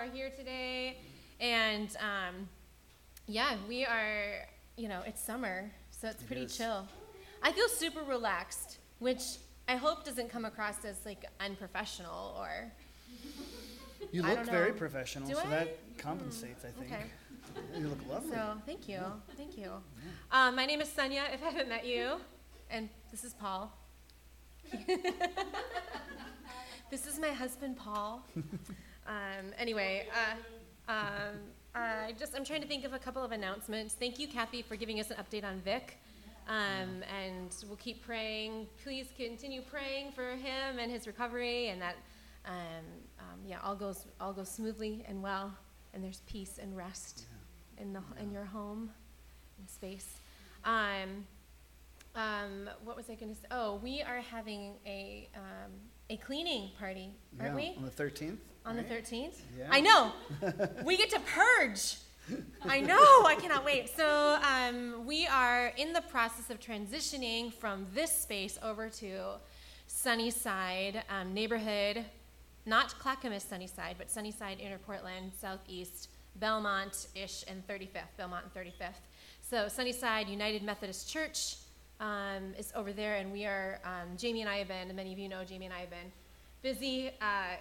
[0.00, 0.96] are here today.
[1.40, 2.48] And um,
[3.26, 6.56] yeah, we are, you know, it's summer, so it's It pretty is.
[6.56, 6.86] chill.
[7.42, 9.22] I feel super relaxed, which
[9.68, 12.72] I hope doesn't come across as like unprofessional or.
[14.10, 15.50] You look very professional, Do so I?
[15.50, 16.92] That compensates, I think.
[16.92, 17.04] Okay.
[17.78, 18.30] You look lovely.
[18.30, 19.00] So thank you,
[19.36, 19.70] thank you.
[20.32, 21.34] Um, my name is Sunia.
[21.34, 22.12] If I haven't met you,
[22.70, 23.70] and this is Paul.
[26.90, 28.26] this is my husband, Paul.
[29.06, 30.06] Um, anyway,
[30.88, 31.36] uh, um,
[31.74, 33.94] I just I'm trying to think of a couple of announcements.
[33.94, 35.98] Thank you, Kathy, for giving us an update on Vic.
[36.48, 38.66] Um, and we'll keep praying.
[38.82, 41.94] Please continue praying for him and his recovery, and that
[42.44, 42.54] um,
[43.20, 45.54] um, yeah, all goes all goes smoothly and well,
[45.94, 47.26] and there's peace and rest
[47.78, 48.90] in the in your home
[49.58, 50.18] and space.
[50.64, 51.24] Um,
[52.16, 53.46] um, what was I going to say?
[53.52, 55.70] Oh, we are having a um,
[56.08, 57.74] a cleaning party, aren't Yeah, we?
[57.76, 58.38] On the 13th?
[58.66, 59.40] On the 13th?
[59.58, 59.66] Yeah.
[59.70, 60.12] I know.
[60.84, 61.96] we get to purge.
[62.62, 63.24] I know.
[63.24, 63.88] I cannot wait.
[63.96, 69.38] So um, we are in the process of transitioning from this space over to
[69.86, 72.04] Sunnyside um, neighborhood,
[72.66, 79.02] not Clackamas Sunnyside, but Sunnyside, Inner Portland, Southeast, Belmont-ish, and 35th, Belmont and 35th.
[79.42, 81.56] So Sunnyside United Methodist Church
[81.98, 85.12] um, is over there, and we are, um, Jamie and I have been, and many
[85.12, 86.12] of you know Jamie and I have been
[86.62, 87.10] busy.
[87.20, 87.56] Uh,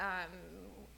[0.00, 0.30] um,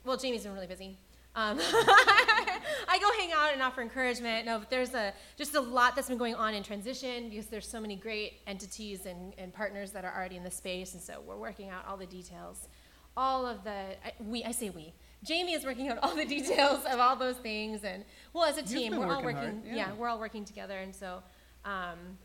[0.03, 0.97] well, Jamie's been really busy.
[1.35, 4.47] Um, I go hang out and offer encouragement.
[4.47, 7.67] No, but there's a just a lot that's been going on in transition because there's
[7.67, 11.21] so many great entities and, and partners that are already in the space, and so
[11.27, 12.67] we're working out all the details.
[13.15, 14.93] All of the I, we, I say we.
[15.23, 18.03] Jamie is working out all the details of all those things, and
[18.33, 19.93] well, as a You've team, we're all working hard, yeah.
[19.93, 21.21] we're all working together, and so.
[21.65, 22.17] Um,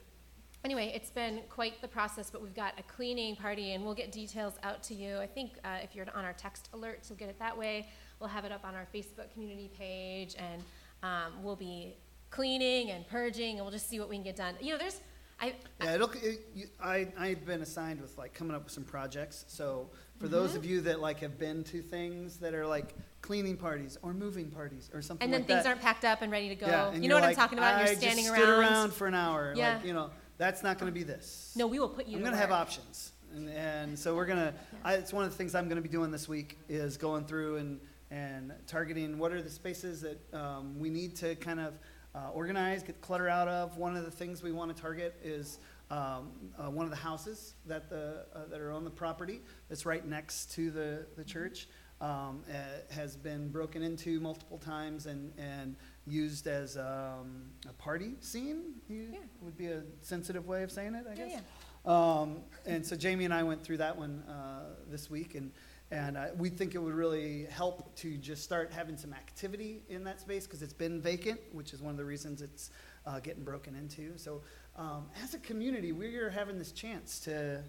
[0.65, 4.13] anyway, it's been quite the process, but we've got a cleaning party, and we'll get
[4.13, 5.19] details out to you.
[5.19, 7.89] I think uh, if you're on our text alerts, you'll get it that way.
[8.21, 10.63] We'll have it up on our Facebook community page, and
[11.03, 11.95] um, we'll be
[12.31, 14.55] cleaning and purging, and we'll just see what we can get done.
[14.61, 15.01] You know, there's,
[15.41, 18.85] I, Yeah, it'll, it, you, I, I've been assigned with like coming up with some
[18.85, 19.45] projects.
[19.49, 19.91] So
[20.21, 20.59] for those Mm-hmm.
[20.59, 24.51] of you that like have been to things that are like cleaning parties or moving
[24.51, 25.71] parties or something and then like things that.
[25.71, 26.67] aren't packed up and ready to go.
[26.67, 27.75] yeah, you know what like, I'm talking about?
[27.75, 28.41] I you're standing just around.
[28.41, 29.53] stood around for an hour.
[29.57, 29.77] Yeah.
[29.77, 30.11] Like, you know,
[30.43, 31.53] that's not going to be this.
[31.55, 32.17] No, we will put you.
[32.17, 33.13] I'm going to have options.
[33.33, 35.83] And, and so we're going to, I it's one of the things I'm going to
[35.83, 37.81] be doing this week is going through and,
[38.11, 41.79] and targeting what are the spaces that um, we need to kind of
[42.17, 43.79] uh, organize, get clutter out of.
[43.79, 45.61] One of the things we want to target is
[45.93, 49.87] um, uh, one of the houses that, the, uh, that are on the property that's
[49.87, 51.69] right next to the, the church.
[52.01, 55.77] Um, uh, has been broken into multiple times and, and
[56.07, 58.75] used as um, a party scene.
[58.89, 59.19] You- Yeah.
[59.43, 61.31] Would be a sensitive way of saying it, I guess.
[61.33, 61.41] yeah.
[61.85, 65.51] Um, and so Jamie and I went through that one uh, this week, and
[65.91, 70.05] and uh, we think it would really help to just start having some activity in
[70.05, 72.71] that space because it's been vacant, which is one of the reasons it's
[73.05, 74.17] uh, getting broken into.
[74.17, 74.41] So
[74.77, 77.63] um, as a community, we are having this chance to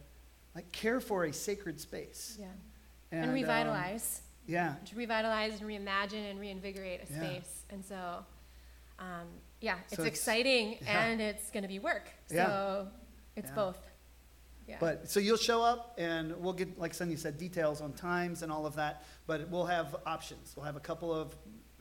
[0.56, 2.46] like care for a sacred space Yeah.
[3.12, 4.22] And, um, revitalize.
[4.46, 7.20] Yeah, to revitalize and reimagine and reinvigorate a Yeah.
[7.20, 7.64] space.
[7.70, 8.26] And so,
[9.00, 9.28] um,
[9.62, 11.04] yeah, it's So it's- exciting yeah.
[11.06, 12.10] and it's going to be work.
[12.30, 12.46] Yeah.
[12.48, 12.88] So
[13.36, 13.56] it's Yeah.
[13.56, 13.90] both.
[14.68, 14.78] Yeah.
[14.80, 18.52] But so you'll show up, and we'll get, like Cindy said, details on times and
[18.52, 19.04] all of that.
[19.28, 20.54] But we'll have options.
[20.56, 21.36] We'll have a couple of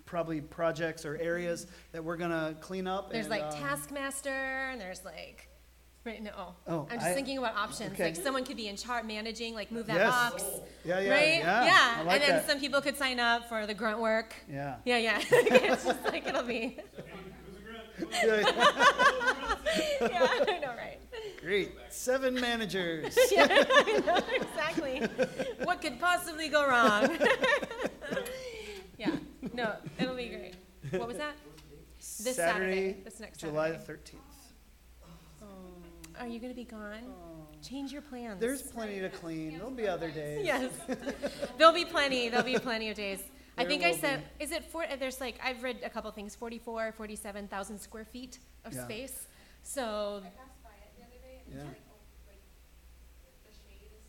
[0.04, 3.10] probably projects or areas that we're gonna clean up.
[3.10, 5.48] there's and, like um, Taskmaster and there's like,
[6.04, 6.30] right, no.
[6.66, 7.92] Oh, I'm just I- thinking about options.
[7.94, 8.04] okay.
[8.06, 10.10] Like someone could be in chart managing, like move that Yes.
[10.10, 10.44] box.
[10.84, 11.38] Yeah, yeah, right?
[11.38, 11.94] yeah.
[11.98, 12.48] I like and then that.
[12.48, 14.34] some people could sign up for the grunt work.
[14.50, 14.76] Yeah.
[14.84, 15.18] Yeah, yeah.
[15.30, 16.78] it's just like it'll be.
[18.12, 18.24] yeah,
[20.00, 20.98] Yeah, I know, right?
[21.40, 21.72] Great.
[21.90, 23.16] Seven managers.
[23.32, 25.00] yeah, I know, exactly.
[25.64, 27.16] What could possibly go wrong?
[28.98, 29.10] yeah,
[29.52, 30.54] no, it'll be great.
[30.90, 31.34] What was that?
[31.98, 33.86] This Saturday, this next July the Saturday.
[33.86, 34.22] thirteenth.
[36.20, 37.02] Are you going to be gone?
[37.06, 37.46] Oh.
[37.66, 38.40] Change your plans.
[38.40, 39.52] There's plenty to clean.
[39.56, 40.44] There'll be other days.
[40.46, 40.70] yes,
[41.58, 42.28] there'll be plenty.
[42.28, 43.20] There'll be plenty of days.
[43.56, 44.84] I think I will said, is it four?
[44.98, 48.84] There's like I've read a couple things, 44, 47,000 square feet of Yeah.
[48.84, 49.26] space.
[49.62, 51.60] So I passed by it the other day and Yeah.
[51.60, 52.42] it's like, oh, like,
[53.44, 54.02] the shade is,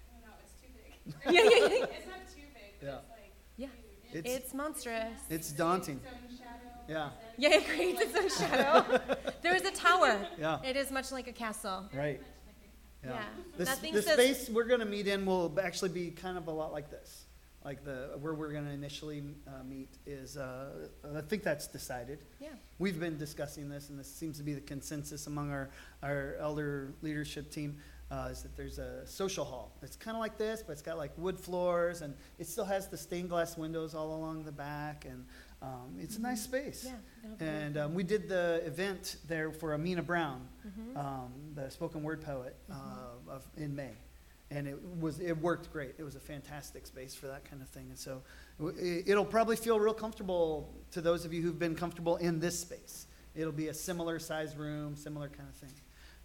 [0.00, 0.94] I don't know, it's too big.
[1.34, 1.96] yeah, yeah, yeah.
[1.96, 2.98] It's not too big, but Yeah.
[2.98, 3.66] it's like Yeah.
[4.12, 4.26] huge.
[4.26, 5.20] It's It's monstrous.
[5.28, 5.98] it's daunting.
[5.98, 6.29] Its own shadow.
[6.90, 7.10] Yeah.
[7.38, 9.00] Yeah, it creates its own shadow.
[9.42, 10.20] there is a tower.
[10.38, 10.58] Yeah.
[10.62, 11.88] It is much like a castle.
[11.94, 12.20] Right.
[13.02, 13.10] Yeah.
[13.12, 13.22] Yeah.
[13.56, 16.50] This, the says- space we're going to meet in will actually be kind of a
[16.50, 17.24] lot like this.
[17.64, 22.18] Like the where we're going to initially uh, meet is, uh, I think that's decided.
[22.40, 22.48] Yeah.
[22.78, 25.70] We've been discussing this, and this seems to be the consensus among our,
[26.02, 27.78] our elder leadership team
[28.10, 29.70] uh, is that there's a social hall.
[29.82, 32.88] It's kind of like this, but it's got like wood floors, and it still has
[32.88, 35.24] the stained glass windows all along the back, and
[35.62, 36.86] um, it's a nice space.
[36.86, 37.46] Yeah.
[37.46, 40.96] And um, we did the event there for Amena Brown, Mhm.
[40.96, 42.74] um, the spoken word poet, uh,
[43.30, 43.92] of, in May.
[44.52, 45.94] And it was, it worked great.
[45.98, 47.86] It was a fantastic space for that kind of thing.
[47.90, 48.20] And so
[48.58, 52.40] w- i- it'll probably feel real comfortable to those of you who've been comfortable in
[52.40, 53.06] this space.
[53.36, 55.70] It'll be a similar size room, similar kind of thing.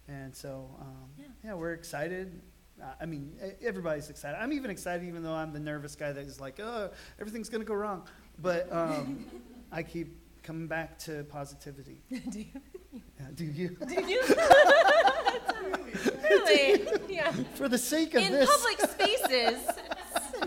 [0.08, 1.24] And so, um, Yeah.
[1.44, 2.40] yeah, we're excited.
[2.80, 3.32] Uh, I mean,
[3.62, 4.36] everybody's excited.
[4.40, 7.62] I'm even excited, even though I'm the nervous guy that is like, oh, everything's going
[7.62, 8.06] to go wrong.
[8.38, 9.24] But um,
[9.72, 12.02] I keep coming back to positivity.
[12.30, 12.46] do you?
[12.92, 13.00] Yeah,
[13.34, 13.76] do you?
[13.88, 14.22] Do you?
[16.22, 16.86] really?
[17.08, 17.32] Yeah.
[17.54, 19.66] For the sake of In this, public spaces.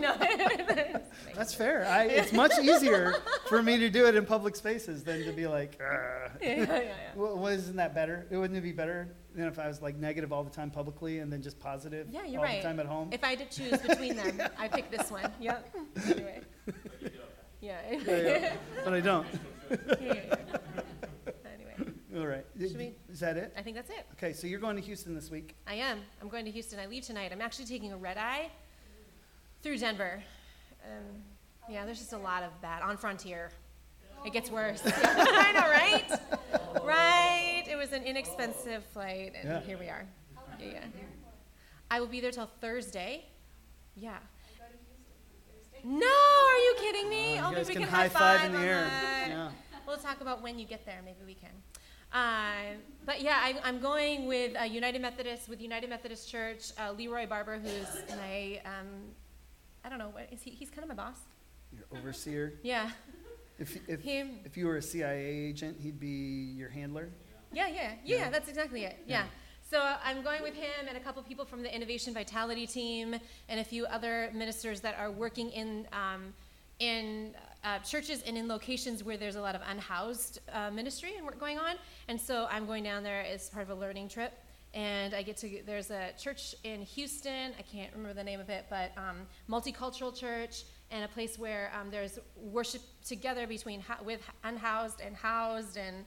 [0.00, 1.00] no.
[1.34, 1.86] that's fair.
[1.86, 3.14] I, it's much easier
[3.48, 6.92] for me to do it in public spaces than to be like, yeah, yeah, yeah.
[7.14, 8.26] well, wasn't that better?
[8.30, 11.18] It wouldn't it be better than if I was like negative all the time publicly
[11.20, 12.62] and then just positive Yeah, you're all right.
[12.62, 13.10] the time at home?
[13.12, 15.30] If I had to choose between them, I pick this one.
[15.40, 15.76] Yep.
[16.06, 16.40] Anyway.
[17.60, 17.78] Yeah.
[17.90, 18.52] Yeah, yeah.
[18.84, 19.26] But I don't.
[19.70, 20.56] Yeah, yeah, yeah.
[21.44, 22.44] Anyway, All right.
[22.58, 23.52] Should we- Is that it?
[23.56, 24.06] I think that's it.
[24.14, 25.54] Okay, so you're going to Houston this week.
[25.66, 26.00] I am.
[26.20, 26.78] I'm going to Houston.
[26.80, 27.30] I leave tonight.
[27.32, 28.50] I'm actually taking a red eye
[29.62, 30.22] through Denver.
[30.84, 31.22] Um,
[31.68, 33.50] yeah, there's just a lot of that on Frontier.
[34.24, 34.82] It gets worse.
[34.86, 36.84] I know, right?
[36.84, 37.64] Right.
[37.70, 39.60] It was an inexpensive flight, and Yeah.
[39.60, 40.04] here we are.
[40.58, 40.80] Yeah, yeah.
[41.90, 43.24] I will be there till Thursday.
[43.96, 44.18] Yeah.
[45.82, 47.38] No, are you kidding me?
[47.38, 48.86] Uh, oh, you maybe guys we can can high five in the air.
[49.28, 49.50] Yeah.
[49.86, 51.00] We'll talk about when you get there.
[51.02, 51.50] Maybe we can.
[52.12, 56.72] Uh, but yeah, I, I'm going with uh, United Methodist with United Methodist Church.
[56.78, 58.88] Uh, Leroy Barber, who's my um,
[59.84, 60.50] I don't know what is he?
[60.50, 61.18] He's kind of my boss.
[61.72, 62.54] Your overseer.
[62.62, 62.90] Yeah,
[63.58, 64.40] If, if, him.
[64.44, 67.08] if you were a CIA agent, he'd be your handler.
[67.52, 68.16] Yeah, yeah, yeah.
[68.16, 68.30] Yeah.
[68.30, 68.98] That's exactly it.
[69.06, 69.22] Yeah.
[69.22, 69.24] Yeah.
[69.70, 73.14] So I'm going with him and a couple people from the Innovation Vitality team
[73.48, 76.32] and a few other ministers that are working in um,
[76.80, 81.24] in uh, churches and in locations where there's a lot of unhoused uh, ministry and
[81.26, 81.76] work going on.
[82.08, 84.32] And so I'm going down there as part of a learning trip.
[84.72, 88.50] And I get to, there's a church in Houston, I can't remember the name of
[88.50, 90.62] it, but um, multicultural church
[90.92, 96.04] and a place where um, there's worship together between with unhoused and housed and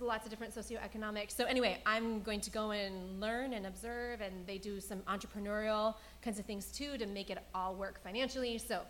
[0.00, 1.30] lots of different socioeconomic.
[1.30, 5.94] So anyway, I'm going to go and learn and observe, and they do some entrepreneurial
[6.22, 8.58] kinds of things too to make it all work financially.
[8.58, 8.80] So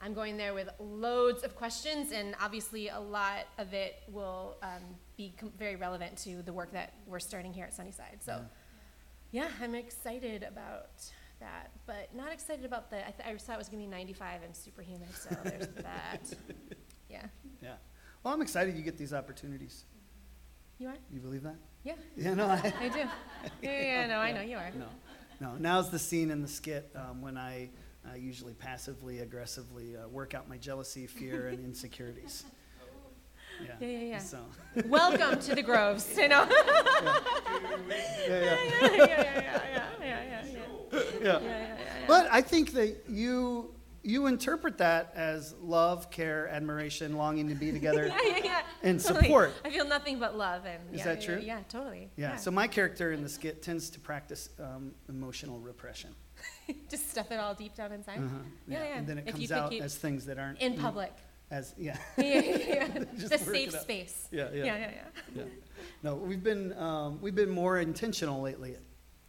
[0.00, 4.82] I'm going there with loads of questions, and obviously a lot of it will um,
[5.16, 8.18] be com- very relevant to the work that we're starting here at Sunnyside.
[8.20, 8.44] So yeah,
[9.60, 10.90] I'm excited about
[11.40, 12.98] that, but not excited about the.
[13.06, 16.20] I, th- I saw it was going to be 95 and superhuman, so there's that.
[17.08, 17.26] Yeah,
[17.62, 17.74] Yeah.
[18.22, 19.84] Well, I'm excited you get these opportunities.
[20.78, 20.96] you are.
[21.12, 21.56] You believe that?
[21.84, 22.98] Yeah, Yeah, no, I, I do.
[22.98, 23.08] Yeah,
[23.62, 24.70] yeah, yeah, no, I know you are.
[24.78, 24.86] no,
[25.40, 25.56] no.
[25.58, 27.70] Now's the scene in the skit um, when I
[28.06, 32.44] uh, usually passively, aggressively uh, work out my jealousy, fear, and insecurities.
[33.64, 34.18] Yeah, yeah, yeah.
[34.18, 34.38] So.
[34.86, 36.46] Welcome to the Groves, you know.
[36.48, 39.40] yeah, yeah, yeah,
[40.02, 41.50] yeah, yeah.
[42.06, 47.70] But I think that you you interpret that as love, care, admiration, longing to be
[47.78, 48.62] together, yeah, yeah, yeah.
[48.82, 49.24] and totally.
[49.24, 49.52] support.
[49.64, 50.64] I feel nothing but love.
[50.64, 51.40] And is yeah, that true?
[51.42, 52.10] Yeah, totally.
[52.16, 52.36] Yeah.
[52.36, 56.14] So my character in the skit tends to practice um, emotional repression.
[56.88, 58.18] Just stuff it all deep down inside.
[58.18, 58.36] Uh-huh.
[58.66, 58.78] Yeah.
[58.96, 61.12] and then it comes out as things that aren't in public.
[61.50, 61.96] As yeah.
[62.16, 63.04] yeah, yeah, yeah.
[63.18, 64.28] Just the safe space.
[64.30, 64.64] Yeah, yeah.
[64.64, 65.02] Yeah, yeah, yeah.
[65.36, 65.42] yeah.
[66.02, 68.76] No, we've been um, we've been more intentional lately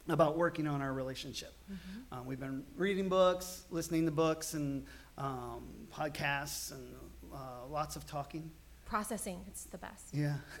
[0.08, 1.54] about working on our relationship.
[1.70, 2.14] Mm-hmm.
[2.14, 4.84] Um, we've been reading books, listening to books, and
[5.18, 6.94] um, podcasts, and
[7.32, 8.50] uh, lots of talking.
[8.84, 10.08] Processing, it's the best.
[10.12, 10.36] Yeah.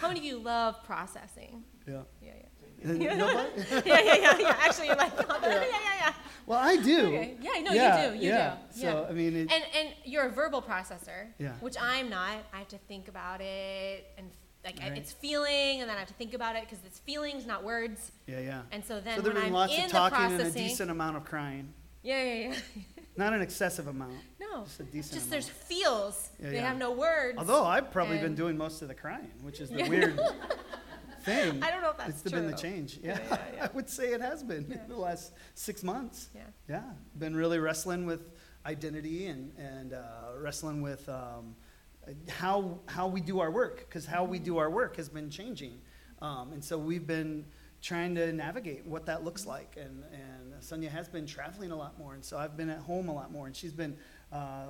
[0.00, 1.64] How many of you love processing?
[1.86, 2.02] yeah.
[2.22, 2.51] Yeah, Nobody?
[2.84, 3.14] Uh, yeah.
[3.70, 4.56] yeah, yeah, yeah, yeah.
[4.60, 6.12] Actually, you're like, oh, yeah, yeah, yeah.
[6.46, 7.06] Well, I do.
[7.06, 7.36] Okay.
[7.40, 8.16] Yeah, no, yeah, you do.
[8.24, 8.56] You yeah.
[8.74, 8.80] do.
[8.80, 11.52] So I mean, it, and and you're a verbal processor, Yeah.
[11.60, 12.38] which I'm not.
[12.52, 14.30] I have to think about it, and
[14.64, 17.46] like I- it's feeling, and then I have to think about it because it's feelings,
[17.46, 18.12] not words.
[18.26, 18.62] yeah, yeah.
[18.72, 21.16] And so then so when I'm lots in of the talking and a decent amount
[21.16, 21.72] of crying.
[22.02, 22.82] yeah, yeah, yeah.
[23.14, 24.14] Not an excessive amount.
[24.40, 25.30] No, Just a decent just amount.
[25.30, 26.30] there's feels.
[26.40, 26.68] Yeah, they yeah.
[26.68, 27.36] have no words.
[27.36, 29.88] Although I've probably been doing most of the crying, which is the Yeah.
[29.90, 30.18] weird
[31.22, 31.62] thing.
[31.62, 32.98] I don't know if that's it's been the change.
[33.02, 33.64] Yeah, Yeah, yeah, yeah.
[33.64, 36.28] I would say it has been in the last six months.
[36.34, 36.40] Yeah.
[36.68, 36.82] Yeah,
[37.18, 38.30] been really wrestling with
[38.66, 40.00] identity and and uh,
[40.38, 41.54] wrestling with um,
[42.28, 45.80] how how we do our work because how we do our work has been changing,
[46.20, 47.44] um, and so we've been
[47.80, 49.76] trying to navigate what that looks like.
[49.76, 53.08] And and Sunia has been traveling a lot more, and so I've been at home
[53.08, 53.96] a lot more, and she's been.
[54.32, 54.66] Uh,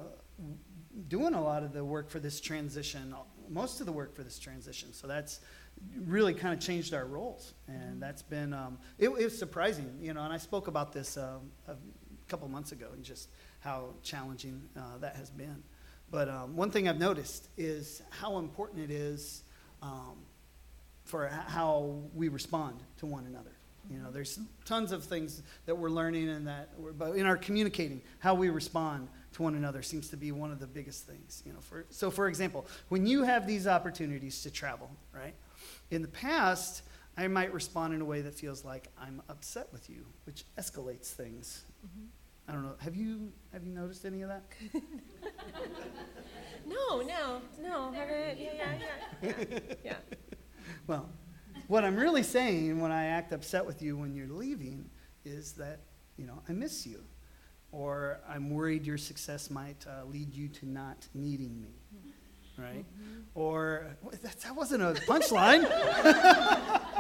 [1.09, 3.14] doing a lot of the work for this transition
[3.49, 5.40] most of the work for this transition so that's
[6.06, 10.14] really kind of changed our roles, and that's been um, it, it was surprising, you
[10.14, 10.22] know.
[10.22, 11.76] And I spoke about this um, a
[12.28, 13.28] couple months ago, and just
[13.60, 15.62] how challenging uh, that has been.
[16.10, 19.44] But um, one thing I've noticed is how important it is
[19.80, 20.18] um,
[21.04, 23.52] for how we respond to one another.
[23.90, 27.36] You know, there's tons of things that we're learning, and that we're, but in our
[27.36, 31.42] communicating, how we respond to one another seems to be one of the biggest things.
[31.44, 35.34] You know, for so for example, when you have these opportunities to travel, right?
[35.92, 36.84] In the past,
[37.18, 41.11] I might respond in a way that feels like I'm upset with you, which escalates
[41.11, 41.64] things.
[42.49, 42.76] I don't know.
[42.78, 44.42] Have you have you noticed any of that?
[46.64, 47.90] No, no, no.
[47.90, 48.38] Haven't.
[48.38, 48.78] Yeah, yeah,
[49.20, 49.58] yeah.
[49.84, 49.96] Yeah.
[50.87, 51.08] Well,
[51.66, 54.88] what I'm really saying when I act upset with you when you're leaving
[55.25, 55.80] is that,
[56.16, 57.02] you know, I miss you.
[57.72, 61.81] Or I'm worried your success might uh, lead you to not needing me.
[62.59, 62.85] Right?
[63.35, 63.87] Or
[64.23, 65.62] that, that wasn't a punchline.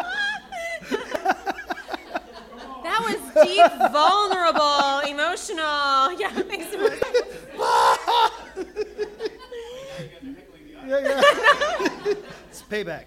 [2.82, 6.12] That was deep, vulnerable, emotional.
[6.18, 7.00] Yeah, thanks so much.
[10.86, 11.20] yeah, yeah.
[12.50, 13.06] it's payback.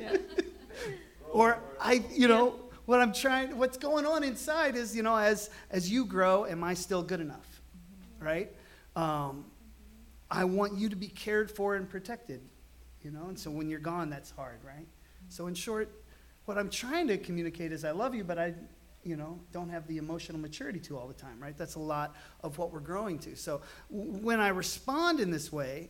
[0.00, 0.16] Yeah.
[1.32, 5.50] or I, you know, what I'm trying, what's going on inside is, you know, as
[5.70, 7.62] as you grow, am I still good enough,
[8.18, 8.50] right?
[8.96, 9.44] Um,
[10.34, 12.40] I want you to be cared for and protected,
[13.02, 14.86] you know, and so when you're gone, that's hard, right?
[15.28, 15.90] So in short,
[16.44, 18.54] what I'm trying to communicate is I love you, but I,
[19.04, 21.56] you know, don't have the emotional maturity to all the time, right?
[21.56, 23.36] That's a lot of what we're growing to.
[23.36, 25.88] So w- when I respond in this way,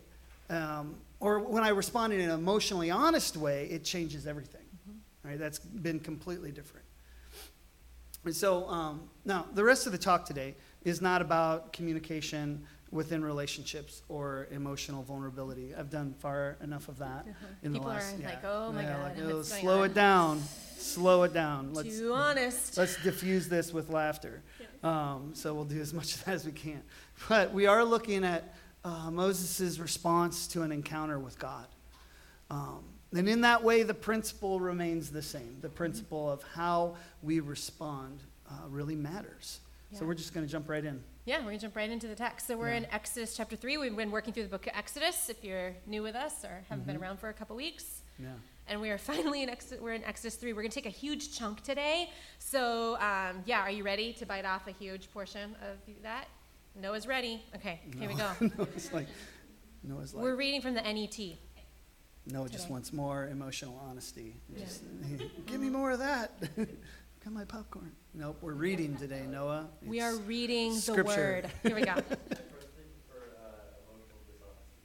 [0.50, 4.60] um, or when I respond in an emotionally honest way, it changes everything.
[5.24, 5.38] Right?
[5.38, 6.84] That's been completely different.
[8.24, 13.24] And so um, now the rest of the talk today is not about communication within
[13.24, 15.74] relationships or emotional vulnerability.
[15.74, 17.26] I've done far enough of that
[17.62, 18.22] in People the are last.
[18.22, 20.42] like, "Oh my God, like, "Oh, slow on?" it down,
[20.78, 21.74] slow it down.
[21.74, 22.78] Let's Too honest.
[22.78, 24.42] let's diffuse this with laughter.
[24.84, 26.82] Um, so we'll do as much of that as we can.
[27.28, 31.66] But we are looking at uh, Moses' response to an encounter with God.
[32.50, 35.58] Um, and in that way, the principle remains the same.
[35.62, 39.60] The principle of how we respond uh, really matters.
[39.94, 41.02] So we're just going to jump right in.
[41.24, 42.46] Yeah, we're gonna jump right into the text.
[42.46, 42.78] So we're Yeah.
[42.78, 43.78] in Exodus chapter three.
[43.78, 45.30] We've been working through the book of Exodus.
[45.30, 47.00] If you're new with us or haven't been Mhm.
[47.00, 48.34] around for a couple weeks, Yeah.
[48.66, 48.98] and we are
[49.38, 49.80] finally in Exodus.
[49.80, 50.52] We're in Exodus three.
[50.52, 52.10] We're gonna take a huge chunk today.
[52.38, 56.26] So um, yeah, are you ready to bite off a huge portion of that?
[56.74, 57.42] Noah's ready.
[57.54, 58.30] Okay, here we go.
[58.58, 59.06] Noah's like,
[59.82, 61.38] Noah's like, We're reading from the NET.
[62.26, 64.36] Noah just wants more emotional honesty.
[64.50, 64.64] Yeah.
[64.64, 64.82] Just,
[65.46, 66.32] give me more of that.
[67.24, 67.90] Got my popcorn.
[68.12, 69.68] Nope, we're reading today, Noah.
[69.82, 71.42] We are reading the scripture.
[71.42, 71.50] word.
[71.62, 71.94] Here we go.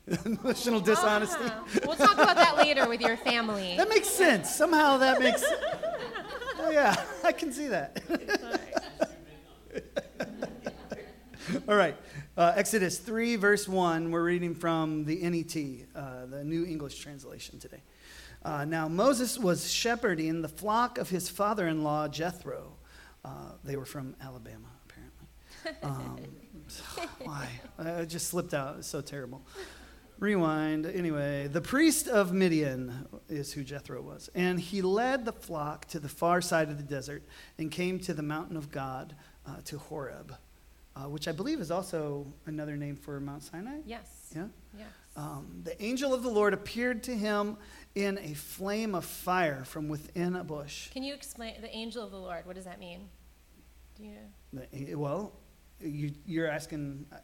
[0.26, 1.44] emotional dishonesty.
[1.44, 3.76] Ah, we'll talk about that later with your family.
[3.76, 4.56] That makes sense.
[4.56, 5.44] Somehow that makes.
[6.60, 8.02] oh yeah, I can see that.
[11.68, 11.98] All right,
[12.38, 14.12] uh, Exodus three verse one.
[14.12, 15.58] We're reading from the NET,
[15.94, 17.82] uh, the New English Translation today.
[18.44, 22.74] Uh, now Moses was shepherding the flock of his father-in-law Jethro.
[23.26, 25.78] Uh, they were from Alabama, apparently.
[25.84, 26.20] Um,
[27.24, 27.50] why?
[27.78, 28.78] I just slipped out.
[28.78, 29.42] It's so terrible.
[30.20, 30.86] Rewind.
[30.86, 34.30] Anyway, the priest of Midian is who Jethro was.
[34.36, 37.24] And he led the flock to the far side of the desert
[37.58, 39.16] and came to the mountain of God,
[39.46, 40.36] uh, to Horeb,
[40.96, 43.80] uh, which I believe is also another name for Mount Sinai.
[43.86, 44.32] Yes.
[44.36, 44.48] Yeah?
[44.78, 44.88] Yes.
[45.16, 47.58] Um, the angel of the Lord appeared to him
[47.96, 50.90] in a flame of fire from within a bush.
[50.92, 52.46] Can you explain the angel of the Lord?
[52.46, 53.10] What does that mean?
[53.98, 54.18] Do you?
[54.54, 55.34] The- well,
[55.82, 57.18] you, you're asking, uh,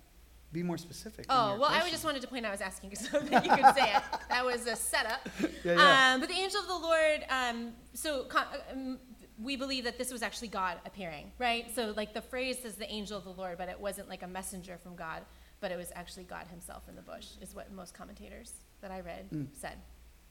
[0.51, 1.25] be more specific.
[1.29, 1.91] Oh, well, I question.
[1.91, 4.03] just wanted to point out I was asking so that you could say it.
[4.29, 5.27] That was a setup.
[5.63, 6.13] Yeah, yeah.
[6.13, 8.27] Um, but the angel of the Lord, um, so
[8.71, 8.99] um,
[9.41, 11.73] we believe that this was actually God appearing, right?
[11.73, 14.27] So, like the phrase says the angel of the Lord, but it wasn't like a
[14.27, 15.23] messenger from God,
[15.65, 18.99] but it was actually God himself in the bush, is what most commentators that I
[18.99, 19.47] read Mm.
[19.59, 19.79] said.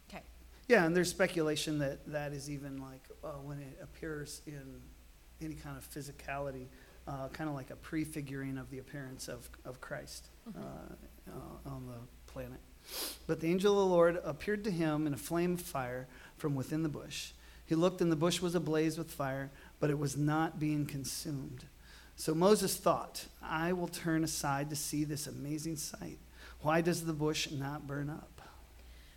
[0.09, 0.23] Okay.
[0.69, 4.81] Yeah, and there's speculation that that is even like uh, when it appears in
[5.43, 6.67] any kind of physicality,
[7.09, 10.61] uh, kind of like a prefiguring of the appearance of, of Christ uh,
[11.29, 12.61] uh, on the planet.
[13.27, 16.55] But the angel of the Lord appeared to him in a flame of fire from
[16.55, 17.33] within the bush.
[17.67, 19.51] He looked, and the bush was ablaze with fire,
[19.81, 21.65] but it was not being consumed.
[22.17, 26.19] So Moses thought, I will turn aside to see this amazing sight.
[26.61, 28.41] Why does the bush not burn up?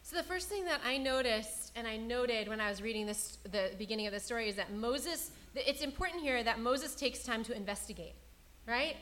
[0.04, 3.38] So the first thing that I noticed, and I noted when I was reading this,
[3.52, 5.32] the beginning of the story, is that Moses.
[5.56, 8.16] It's important here that Moses takes time to investigate,
[8.68, 8.96] right?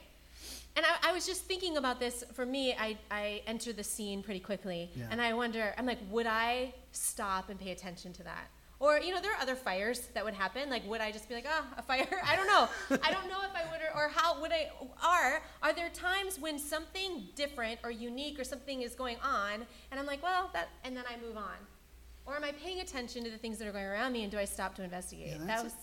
[0.78, 2.24] and I, I was just thinking about this.
[2.34, 5.06] For me, I, I enter the scene pretty quickly, Yeah.
[5.12, 8.48] and I wonder, I'm like, would I stop and pay attention to that?
[8.80, 10.70] Or, you know, there are other fires that would happen.
[10.70, 12.08] Like, would I just be like, ah, a fire?
[12.26, 12.68] I don't know.
[13.02, 14.70] I don't know if I would, or, or how would I,
[15.04, 20.00] are, are there times when something different or unique or something is going on, and
[20.00, 21.56] I'm like, well, that, and then I move on?
[22.26, 24.38] Or am I paying attention to the things that are going around me, and do
[24.38, 25.28] I stop to investigate?
[25.28, 25.74] Yeah, that that's- was,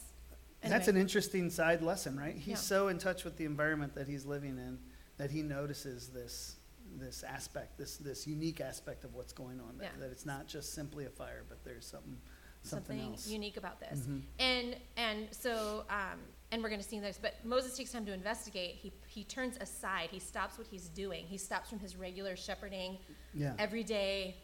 [0.62, 0.90] That's anyway.
[0.90, 2.34] an interesting side lesson, right?
[2.36, 2.56] He's Yeah.
[2.56, 4.78] so in touch with the environment that he's living in
[5.16, 6.56] that he notices this
[6.98, 9.78] this aspect, this this unique aspect of what's going on.
[9.78, 10.00] That, Yeah.
[10.00, 12.18] that it's not just simply a fire, but there's something
[12.62, 14.00] something, something unique about this.
[14.00, 14.22] Mhm.
[14.38, 16.18] And and so um,
[16.50, 18.74] and we're going to see this, but Moses takes time to investigate.
[18.76, 20.08] He he turns aside.
[20.10, 21.24] He stops what he's doing.
[21.26, 22.98] He stops from his regular shepherding,
[23.34, 23.54] Yeah.
[23.58, 24.36] everyday,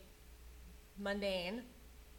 [0.98, 1.62] mundane,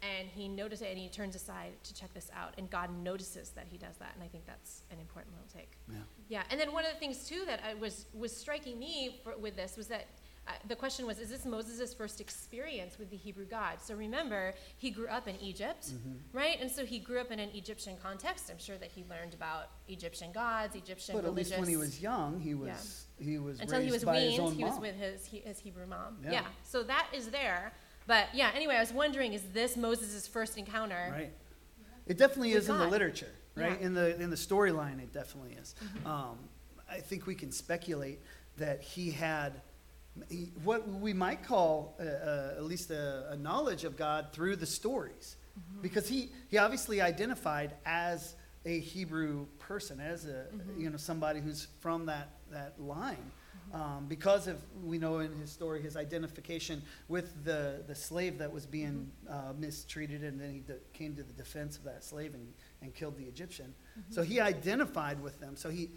[0.02, 2.54] and he notices it and he turns aside to check this out.
[2.58, 5.72] And God notices that he does that, and I think that's an important little take.
[5.90, 5.98] yeah.
[6.30, 9.36] Yeah, and then one of the things too that I was was striking me for,
[9.38, 10.06] with this was that
[10.50, 13.78] uh, the question was, is this Moses' first experience with the Hebrew God?
[13.82, 16.38] So remember, he grew up in Egypt, Mm-hmm.
[16.38, 16.58] right?
[16.60, 18.50] And so he grew up in an Egyptian context.
[18.50, 22.02] I'm sure that he learned about Egyptian gods, Egyptian But at least when he was
[22.02, 24.82] young, he was he was until raised he was by his weaned, he was mom.
[24.82, 26.18] with his he, his Hebrew mom.
[26.24, 26.32] Yeah.
[26.32, 26.46] Yeah.
[26.64, 27.74] So that is there.
[28.08, 31.10] But yeah, anyway, I was wondering, is this Moses' first encounter?
[31.12, 31.32] Right.
[32.08, 33.70] It definitely is in the literature, right?
[33.70, 33.76] Yeah.
[33.76, 33.86] Mm-hmm.
[33.86, 35.76] In the in the storyline, it definitely is.
[36.06, 36.38] Um,
[36.90, 38.20] I think we can speculate
[38.58, 39.62] that he had
[40.64, 44.66] what we might call uh, uh, at least a, a knowledge of God through the
[44.66, 45.82] stories, Mm-hmm.
[45.82, 48.36] because he he obviously identified as
[48.66, 50.82] a Hebrew person, as a Mm-hmm.
[50.82, 53.32] you know somebody who's from that that line.
[53.74, 58.52] Um, because of we know in his story his identification with the, the slave that
[58.52, 62.34] was being uh, mistreated and then he de- came to the defense of that slave
[62.34, 62.48] and,
[62.82, 63.76] and killed the Egyptian.
[64.10, 65.56] So he identified with them.
[65.56, 65.92] So he,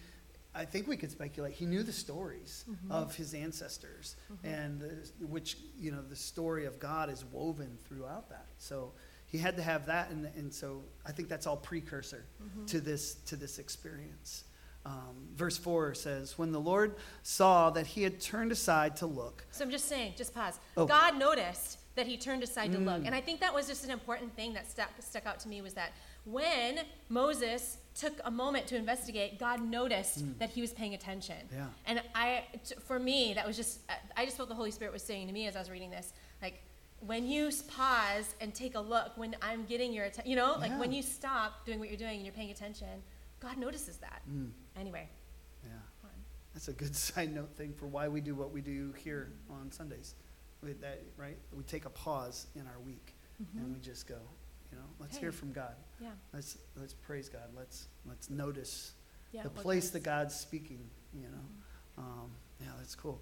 [0.54, 5.56] I think we could speculate he knew the stories of his ancestors and the, which
[5.78, 8.46] you know the story of God is woven throughout that.
[8.58, 8.92] So
[9.26, 12.26] he had to have that and, and so I think that's all precursor
[12.66, 14.44] to this to this experience.
[14.84, 19.46] Um, verse 4 says, When the Lord saw that he had turned aside to look,
[19.52, 20.58] So I'm just saying, just pause.
[20.76, 20.86] Oh.
[20.86, 23.02] God noticed that he turned aside to look.
[23.02, 23.06] Mm.
[23.06, 25.60] And I think that was just an important thing that stuck, stuck out to me
[25.62, 25.92] was that
[26.24, 31.36] when Moses took a moment to investigate, God noticed that he was paying attention.
[31.52, 31.56] Mm.
[31.56, 31.66] Yeah.
[31.86, 33.80] And I, t- for me, that was just,
[34.16, 36.12] I just felt the Holy Spirit was saying to me as I was reading this,
[36.40, 36.62] like,
[37.00, 40.70] when you pause and take a look, when I'm getting your attention, you know, like
[40.70, 40.78] Yeah.
[40.78, 42.88] when you stop doing what you're doing and you're paying attention,
[43.40, 44.22] God notices that.
[44.30, 44.50] Mm.
[44.76, 45.08] Anyway,
[45.64, 46.12] yeah, fun.
[46.54, 49.70] that's a good side note thing for why we do what we do here on
[49.72, 50.14] Sundays.
[50.62, 51.36] With that, right?
[51.52, 53.16] We take a pause in our week
[53.58, 54.14] and we just go,
[54.72, 55.74] you know, let's hear from God.
[56.00, 56.08] yeah.
[56.32, 57.48] Let's let's praise God.
[57.56, 58.92] Let's let's notice
[59.32, 60.80] yeah the place that God's speaking.
[61.14, 62.30] You know, um,
[62.60, 63.20] yeah, that's cool.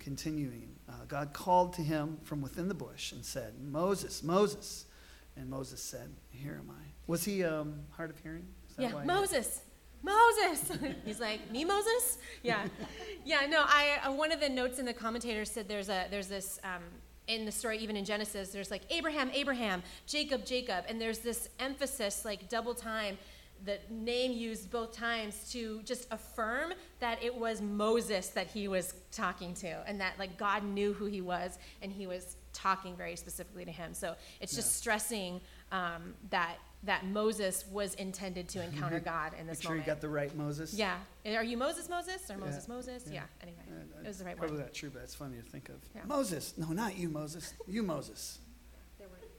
[0.00, 4.86] Continuing, uh, God called to him from within the bush and said, "Moses, Moses,"
[5.36, 8.46] and Moses said, "Here am I." Was he um, hard of hearing?
[8.68, 9.60] Is that Yeah, why- Moses.
[10.02, 10.72] Moses.
[11.04, 12.16] He's like, me, Moses?
[12.42, 12.66] Yeah,
[13.26, 13.44] yeah.
[13.46, 13.98] No, I.
[14.06, 16.82] Uh, one of the notes in the commentators said there's a there's this um,
[17.34, 21.48] in the story, even in Genesis, there's like Abraham, Abraham, Jacob, Jacob, and there's this
[21.58, 23.16] emphasis, like double time,
[23.64, 28.94] the name used both times to just affirm that it was Moses that he was
[29.12, 33.16] talking to, and that like God knew who he was, and he was talking very
[33.16, 33.94] specifically to him.
[33.94, 34.80] So it's just Yeah.
[34.80, 35.40] stressing
[35.72, 39.82] um, that that Moses was intended to encounter God in this Make this sure you
[39.82, 40.72] got the right Moses.
[40.72, 40.96] yeah.
[41.26, 43.04] Are you Moses Moses or Yeah, Moses Moses?
[43.06, 43.12] yeah.
[43.14, 43.22] Yeah.
[43.42, 44.64] Anyway, Uh, it was the right Probably one.
[44.64, 45.76] not true, but it's funny to think of.
[45.94, 46.02] Yeah.
[46.06, 46.54] Moses.
[46.56, 47.52] No, not you, Moses.
[47.66, 48.38] You, Moses.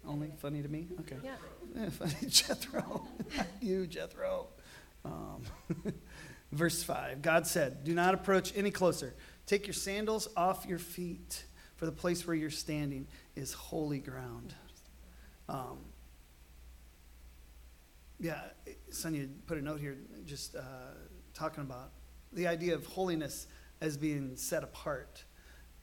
[0.03, 0.87] Only funny to me?
[1.01, 1.17] Okay.
[1.23, 1.35] Yeah.
[1.79, 3.07] Eh, funny, Jethro.
[3.37, 4.47] Not you, Jethro.
[5.05, 5.43] Um,
[6.51, 9.13] verse 5 God said, Do not approach any closer.
[9.45, 11.43] Take your sandals off your feet,
[11.75, 14.53] for the place where you're standing is holy ground.
[15.49, 15.79] Um,
[18.21, 18.41] yeah,
[18.91, 20.61] Sunia put a note here just uh,
[21.33, 21.91] talking about
[22.31, 23.47] the idea of holiness
[23.81, 25.23] as being set apart.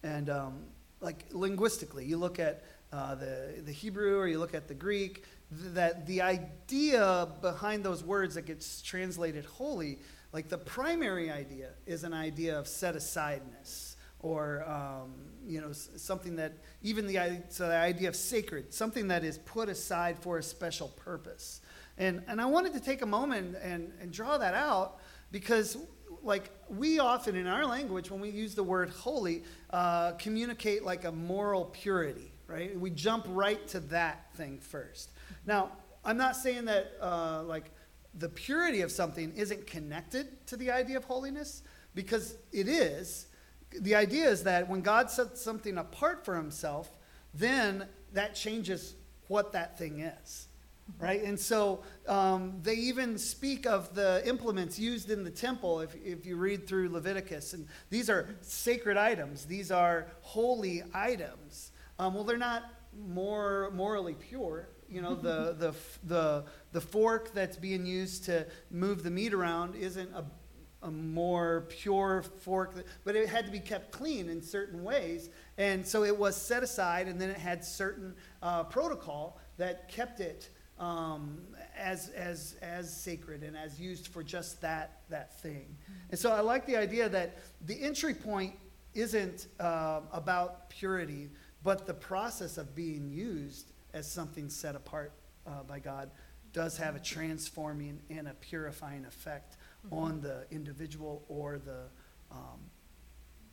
[0.05, 0.65] And um,
[1.01, 5.25] like linguistically, you look at uh, the, the Hebrew or you look at the Greek,
[5.51, 9.99] th- that the idea behind those words that gets translated holy,
[10.33, 15.15] like the primary idea is an idea of set asideness or um,
[15.47, 19.69] you know something that even the, so the idea of sacred, something that is put
[19.69, 21.61] aside for a special purpose.
[21.99, 24.99] And, and I wanted to take a moment and, and draw that out
[25.31, 25.77] because
[26.23, 31.05] like we often in our language when we use the word holy uh, communicate like
[31.05, 35.13] a moral purity right we jump right to that thing first
[35.47, 35.71] now
[36.05, 37.71] i'm not saying that uh, like
[38.15, 41.63] the purity of something isn't connected to the idea of holiness
[41.95, 43.27] because it is.
[43.81, 46.97] The idea is that when God sets something apart for himself,
[47.35, 48.95] then that changes
[49.29, 50.48] what that thing is.
[50.99, 51.23] Right?
[51.23, 56.27] And so um, they even speak of the implements used in the temple if, if
[56.27, 57.53] you read through Leviticus.
[57.53, 61.73] And these are sacred items, these are holy items.
[61.99, 62.65] Um, well, they're not
[62.97, 64.69] more morally pure.
[64.89, 65.75] You know, the, the,
[66.05, 70.25] the, the fork that's being used to move the meat around isn't a,
[70.83, 72.75] a more pure fork,
[73.05, 75.31] but it had to be kept clean in certain ways.
[75.59, 80.21] And so it was set aside, and then it had certain uh, protocol that kept
[80.21, 81.41] it um,
[81.77, 85.77] as, as, as sacred and as used for just that, that thing.
[86.11, 88.55] And so I like the idea that the entry point
[88.95, 91.31] isn't uh, about purity,
[91.63, 95.13] but the process of being used as something set apart
[95.47, 96.11] uh, by God
[96.53, 99.95] does have a transforming and a purifying effect Mm-hmm.
[99.95, 101.85] on the individual or the,
[102.33, 102.59] um,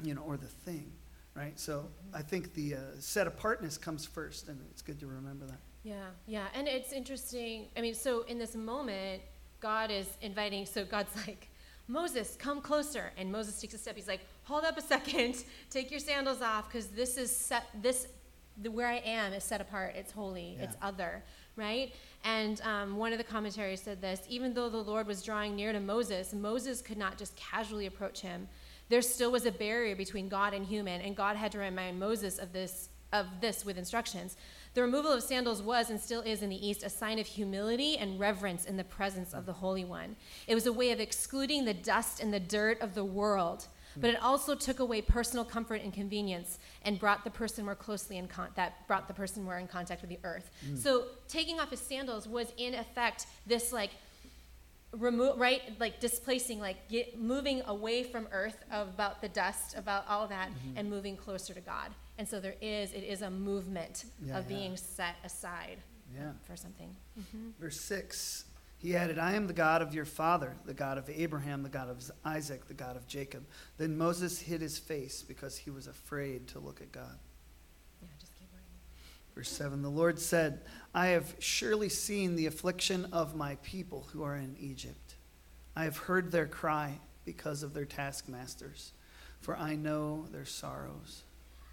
[0.02, 0.92] you know, or the thing,
[1.36, 1.58] right?
[1.60, 5.60] So I think the uh, set apartness comes first, and it's good to remember that.
[5.86, 6.48] Yeah, yeah.
[6.56, 7.68] And it's interesting.
[7.78, 9.22] I mean, so in this moment,
[9.60, 11.48] God is inviting, so God's like,
[11.88, 13.12] Moses, come closer.
[13.18, 13.96] And Moses takes a step.
[13.96, 18.08] He's like, hold up a second, take your sandals off, because this is set, this,
[18.62, 19.94] the, where I am is set apart.
[19.96, 21.24] It's holy, it's other,
[21.56, 21.94] right?
[22.24, 25.72] And um, one of the commentaries said this even though the Lord was drawing near
[25.72, 28.48] to Moses, Moses could not just casually approach him.
[28.90, 32.40] There still was a barrier between God and human, and God had to remind Moses
[32.40, 34.38] of this, of this with instructions.
[34.76, 37.98] The removal of sandals was and still is in the East a sign of humility
[37.98, 40.18] and reverence in the presence of the Holy One.
[40.48, 44.10] It was a way of excluding the dust and the dirt of the world, but
[44.10, 48.28] it also took away personal comfort and convenience and brought the person more closely in
[48.28, 50.52] con- that brought the person more in contact with the earth.
[50.76, 53.92] So taking off his sandals was in effect this like
[54.92, 60.28] remove right like displacing like get, moving away from earth about the dust about all
[60.28, 60.78] that Mm-hmm.
[60.78, 64.50] and moving closer to god and so there is it is a movement Yeah, of
[64.50, 64.58] yeah.
[64.58, 65.78] being set aside
[66.12, 66.32] um, Yeah.
[66.48, 67.50] for something mm-hmm.
[67.60, 68.46] Verse 6,
[68.78, 71.90] he added, I am the God of your father, the God of Abraham, the God
[71.90, 73.46] of Isaac, the God of Jacob.
[73.78, 77.18] Then Moses hid his face because he was afraid to look at God.
[78.02, 78.70] yeah just keep reading
[79.34, 80.62] Verse 7 The Lord said,
[80.94, 85.16] I have surely seen the affliction of my people who are in Egypt.
[85.76, 88.92] I have heard their cry because of their taskmasters,
[89.42, 91.24] for I know their sorrows.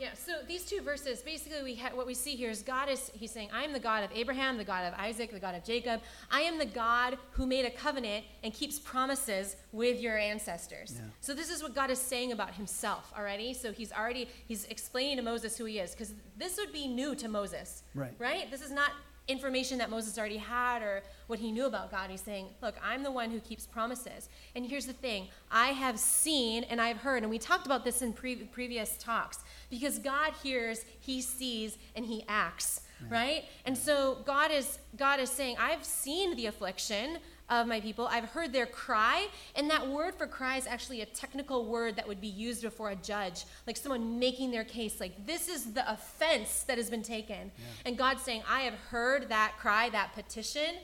[0.03, 3.11] Yeah so these two verses basically we ha- what we see here is god is
[3.15, 5.63] he's saying i am the god of abraham the god of isaac the god of
[5.73, 10.95] jacob i am the god who made a covenant and keeps promises with your ancestors
[10.97, 11.03] Yeah.
[11.21, 15.17] so this is what god is saying about himself already so he's already he's explaining
[15.19, 18.13] to moses who he is because this would be new to moses Right.
[18.19, 18.91] right this is not
[19.29, 23.03] information that moses already had or what he knew about god he's saying look i'm
[23.03, 24.29] the one who keeps promises.
[24.55, 28.03] And here's the thing i have seen and i've heard and we talked about this
[28.03, 29.39] in pre- previous talks
[29.71, 33.45] because god hears he sees and he acts right.
[33.65, 37.19] and so god is god is saying i've seen the affliction
[37.51, 38.07] of my people.
[38.07, 39.27] I've heard their cry
[39.57, 42.91] and that word for cry is actually a technical word that would be used before
[42.91, 47.03] a judge like someone making their case like this is the offense that has been
[47.03, 47.51] taken.
[47.85, 50.77] And god's saying i have heard that cry that petition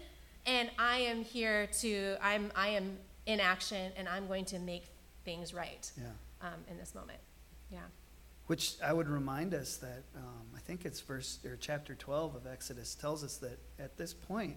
[0.46, 4.84] and i am here to i'm i am in action and i'm going to make
[5.24, 6.06] things right Yeah.
[6.48, 7.18] um, in this moment.
[7.70, 7.80] Yeah.
[8.46, 12.46] Which I would remind us that um, I think it's verse or chapter 12 of
[12.46, 14.56] Exodus tells us that at this point,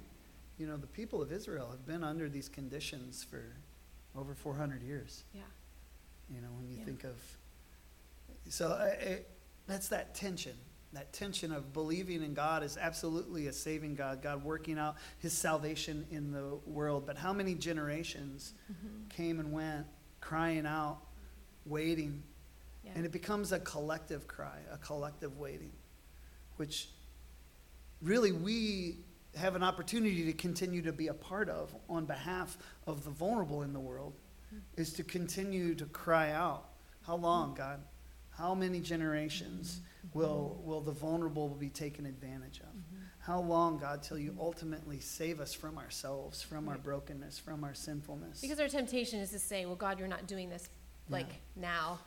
[0.61, 3.41] you know, the people of Israel have been under these conditions for
[4.15, 5.23] over 400 years.
[5.33, 5.41] yeah
[6.29, 6.85] You know, when you Yeah.
[6.85, 7.17] think of,
[8.47, 9.19] so I, I,
[9.65, 10.55] that's that tension.
[10.93, 15.33] That tension of believing in God is absolutely a saving God, God working out His
[15.33, 17.07] salvation in the world.
[17.07, 19.07] But how many generations Mm-hmm.
[19.09, 19.87] came and went,
[20.19, 20.99] crying out,
[21.65, 22.21] waiting,
[22.83, 25.71] yeah and it becomes a collective cry, a collective waiting,
[26.57, 26.89] which
[28.01, 28.97] really we
[29.35, 33.63] have an opportunity to continue to be a part of on behalf of the vulnerable
[33.63, 34.13] in the world,
[34.75, 36.65] is to continue to cry out,
[37.05, 37.81] How long, God?
[38.31, 39.81] How many generations
[40.13, 42.67] will, will the vulnerable be taken advantage of?
[43.19, 47.73] How long, God, till you ultimately save us from ourselves, from our brokenness, from our
[47.73, 48.41] sinfulness?
[48.41, 50.69] Because our temptation is to say, well, God, you're not doing this
[51.09, 51.61] like Yeah.
[51.61, 51.99] now.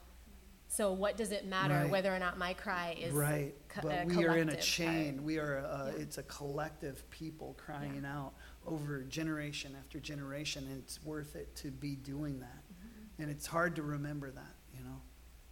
[0.74, 1.88] So what does it matter Right.
[1.90, 4.60] whether or not my cry is right co- but a we are in a collective
[4.60, 5.24] chain cry?
[5.24, 6.02] we are a, Yeah.
[6.02, 8.34] it's a collective people crying out
[8.66, 13.22] over generation after generation and it's worth it to be doing that Mm-hmm.
[13.22, 14.98] and it's hard to remember that you know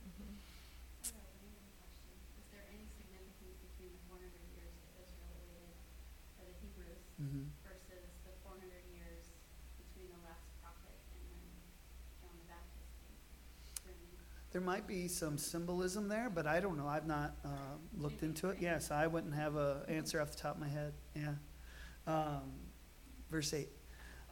[0.03, 0.35] mm-hmm.
[1.07, 2.11] I have a random question.
[2.43, 5.71] Is there any significance between the four hundred years that Israel waited
[6.35, 9.23] for the Hebrews hmm versus the four hundred years
[9.79, 11.47] between the last prophet and when
[12.19, 13.15] John the Baptist came?
[14.53, 16.87] There might be some symbolism there, but I don't know.
[16.87, 17.49] I've not uh,
[17.97, 18.59] looked into it.
[18.61, 20.93] Yes, I wouldn't have an answer off the top of my head.
[21.17, 21.35] Yeah.
[22.07, 22.53] Um,
[23.31, 23.69] verse 8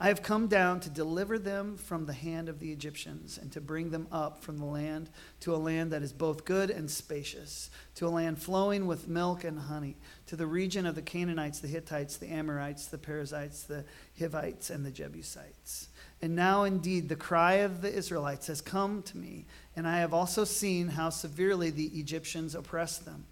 [0.03, 3.61] I have come down to deliver them from the hand of the Egyptians and to
[3.61, 7.71] bring them up from the land to a land that is both good and spacious,
[7.97, 11.69] to a land flowing with milk and honey, to the region of the Canaanites, the
[11.69, 13.85] Hittites, the Amorites, the Perizzites, the
[14.19, 15.89] Hivites, and the Jebusites.
[16.23, 20.13] And now indeed the cry of the Israelites has come to me, and I have
[20.13, 23.25] also seen how severely the Egyptians oppress them.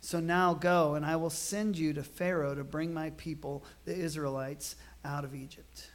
[0.00, 3.94] So now go, and I will send you to Pharaoh to bring my people, the
[3.96, 5.90] Israelites, out of Egypt.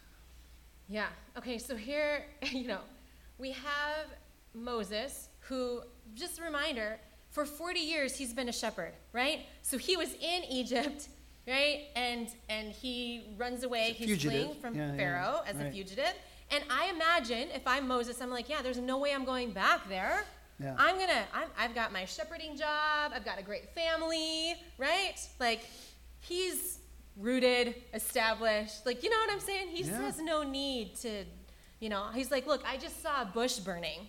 [0.89, 1.07] Yeah.
[1.37, 2.81] Okay, so here, you know,
[3.37, 4.07] we have
[4.53, 5.81] Moses, who,
[6.15, 9.45] just a reminder, for 40 years he's been a shepherd, right?
[9.61, 11.07] So he was in Egypt,
[11.47, 11.87] right?
[11.95, 16.13] And and he runs away, he's fleeing from Yeah, yeah, Pharaoh as a fugitive.
[16.51, 19.87] And I imagine if I'm Moses, I'm like, yeah, there's no way I'm going back
[19.87, 20.23] there.
[20.59, 20.75] Yeah.
[20.77, 25.15] I'm gonna, I'm, I've got my shepherding job, I've got a great family, right?
[25.39, 25.61] Like,
[26.19, 26.79] he's
[27.17, 28.85] rooted, established.
[28.85, 29.69] Like, you know what I'm saying?
[29.69, 30.01] He Yeah.
[30.01, 31.23] has no need to,
[31.79, 34.07] you know, he's like, look, I just saw a bush burning.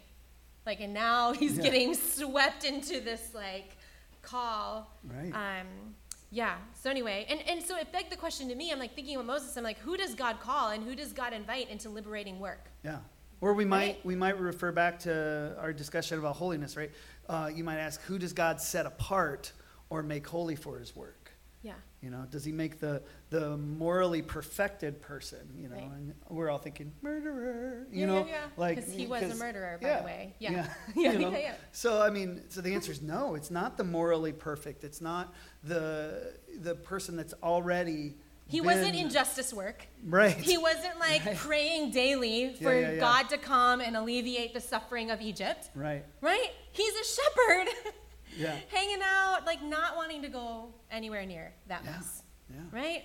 [0.66, 1.62] Like, and now he's Yeah.
[1.62, 3.76] getting swept into this, like,
[4.20, 4.90] call.
[5.04, 5.32] Right.
[5.32, 5.94] Um,
[6.32, 6.54] yeah.
[6.72, 8.72] So anyway, and, and so it begged the question to me.
[8.72, 9.56] I'm like thinking of Moses.
[9.56, 12.70] I'm like, who does God call and who does God invite into liberating work?
[12.82, 12.98] Yeah.
[13.42, 14.04] Or we might Right?
[14.04, 16.90] we might refer back to our discussion about holiness, right?
[17.28, 19.52] Uh, you might ask, who does God set apart
[19.90, 21.21] or make holy for His work?
[21.62, 21.74] Yeah.
[22.00, 25.38] You know, does He make the the morally perfected person?
[25.56, 25.84] You know, Right.
[25.84, 27.86] and we're all thinking murderer.
[27.90, 28.38] You Yeah, know, yeah, yeah.
[28.56, 30.34] like because he was a murderer, by the way.
[30.40, 30.50] Yeah.
[30.52, 30.66] Yeah.
[30.96, 31.30] Yeah, you know?
[31.38, 31.54] yeah.
[31.70, 33.34] So I mean, so the answer is no.
[33.36, 34.82] It's not the morally perfect.
[34.84, 38.16] It's not the the person that's already.
[38.48, 39.86] He wasn't in justice work.
[40.04, 40.36] Right.
[40.36, 41.36] He wasn't like Right.
[41.36, 42.96] praying daily for.
[42.98, 46.04] God to come and alleviate the suffering of Egypt, right.
[46.20, 46.50] right?
[46.72, 47.68] He's a shepherd
[48.36, 48.56] Yeah.
[48.68, 51.90] hanging out, like not wanting to go anywhere near that Yeah.
[51.92, 52.56] mess, Yeah.
[52.70, 53.04] right?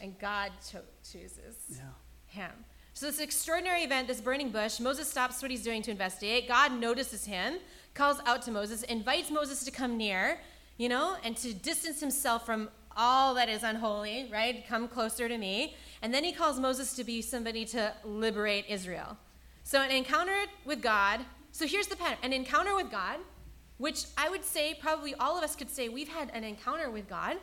[0.00, 1.92] And God cho- chooses Yeah.
[2.26, 2.64] him.
[2.94, 6.48] So this extraordinary event, this burning bush, Moses stops what he's doing to investigate.
[6.48, 7.58] God notices him,
[7.94, 10.40] calls out to Moses, invites Moses to come near,
[10.76, 14.66] you know, and to distance himself from all that is unholy, right?
[14.66, 15.76] Come closer to me.
[16.02, 19.16] And then he calls Moses to be somebody to liberate Israel.
[19.62, 21.24] So an encounter with God.
[21.52, 23.20] So here's the pattern: an encounter with God,
[23.80, 27.08] which I would say probably all of us could say we've had an encounter with
[27.08, 27.38] God,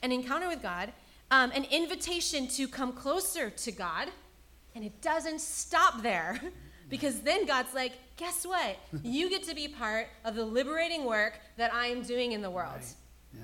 [0.00, 0.90] an encounter with God,
[1.30, 4.08] um, an invitation to come closer to God,
[4.74, 6.40] and it doesn't stop there.
[6.88, 8.76] Because then God's like, guess what?
[9.02, 12.50] You get to be part of the liberating work that I am doing in the
[12.50, 12.74] world.
[12.74, 12.94] Right.
[13.32, 13.40] Yeah.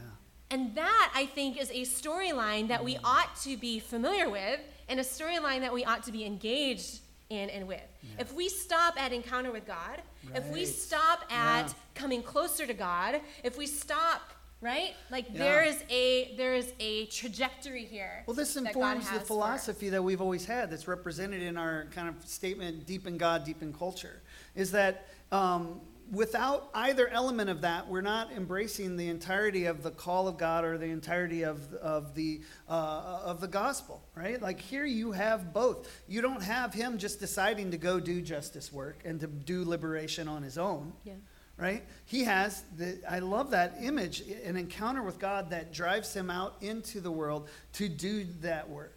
[0.50, 5.00] And that, I think, is a storyline that we ought to be familiar with and
[5.00, 7.88] a storyline that we ought to be engaged in and with.
[8.18, 10.02] If we stop at encounter with God,
[10.34, 11.72] if we stop at Yeah.
[11.94, 14.22] coming closer to God, if we stop,
[14.60, 14.94] right?
[15.10, 15.38] Like Yeah.
[15.38, 18.24] there is a there is a trajectory here.
[18.26, 22.26] Well, this informs the philosophy that we've always had that's represented in our kind of
[22.26, 24.20] statement, deep in God, deep in culture,
[24.54, 29.90] is that um, without either element of that, we're not embracing the entirety of the
[29.90, 34.40] call of God or the entirety of, of, the, uh, of the gospel, right?
[34.40, 35.88] Like here you have both.
[36.06, 40.28] You don't have him just deciding to go do justice work and to do liberation
[40.28, 41.14] on his own Yeah.
[41.58, 41.84] Right?
[42.06, 46.54] He has the I love that image, an encounter with God that drives him out
[46.60, 48.96] into the world to do that work.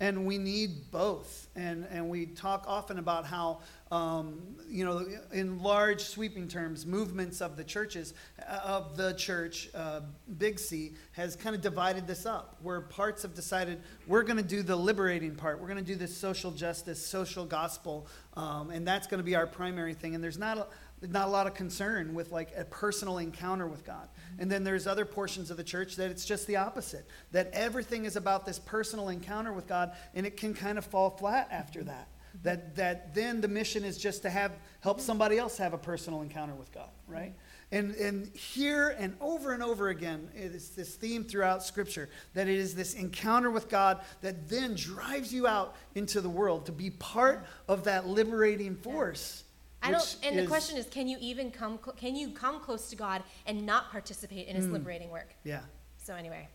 [0.00, 1.48] And we need both.
[1.56, 3.60] And and we talk often about how
[3.94, 9.68] um, you know, in large sweeping terms, movements of the churches, uh, of the church,
[9.72, 10.00] uh,
[10.36, 14.42] Big C, has kind of divided this up, where parts have decided we're going to
[14.42, 18.84] do the liberating part, we're going to do this social justice, social gospel, um, and
[18.84, 20.16] that's going to be our primary thing.
[20.16, 20.66] And there's not a,
[21.08, 24.08] not a lot of concern with like a personal encounter with God.
[24.08, 24.42] Mm-hmm.
[24.42, 28.04] And then there's other portions of the church that it's just the opposite, that everything
[28.04, 31.80] is about this personal encounter with God, and it can kind of fall flat after
[31.80, 31.88] mm-hmm.
[31.88, 32.08] that.
[32.42, 35.06] That, that then the mission is just to have help mm-hmm.
[35.06, 37.32] somebody else have a personal encounter with God, right?
[37.70, 42.58] And, and here and over and over again, it's this theme throughout Scripture that it
[42.58, 46.90] is this encounter with God that then drives you out into the world to be
[46.90, 49.43] part of that liberating force.
[49.84, 50.16] I don't.
[50.22, 51.78] And the question is, can you even come?
[51.82, 54.72] cl- Can you come close to God and not participate in His hmm.
[54.72, 55.34] liberating work?
[55.44, 55.60] Yeah.
[55.98, 56.48] So anyway,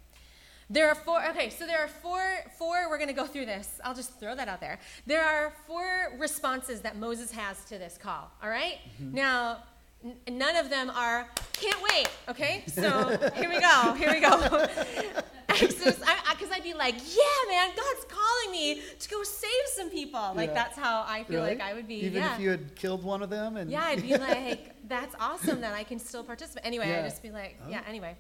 [0.69, 1.25] there are four.
[1.29, 2.21] Okay, so there are four.
[2.57, 2.89] Four.
[2.89, 3.79] We're going to go through this.
[3.83, 4.79] I'll just throw that out there.
[5.05, 8.31] There are four responses that Moses has to this call.
[8.43, 8.77] All right?
[9.01, 9.15] Mm-hmm.
[9.15, 9.63] Now,
[10.03, 12.07] n- none of them are can't wait.
[12.29, 13.93] Okay, so here we go.
[13.93, 14.67] Here we go.
[15.49, 20.33] because I'd be like, yeah, man, God's calling me to go save some people.
[20.35, 20.53] Like Yeah.
[20.55, 21.55] that's how I feel Really?
[21.55, 21.95] like I would be.
[22.05, 22.33] Even yeah.
[22.35, 25.73] if you had killed one of them and yeah, I'd be like, that's awesome that
[25.73, 26.65] I can still participate.
[26.65, 26.99] Anyway, Yeah.
[26.99, 27.69] I'd just be like, oh.
[27.69, 27.81] yeah.
[27.87, 28.15] Anyway,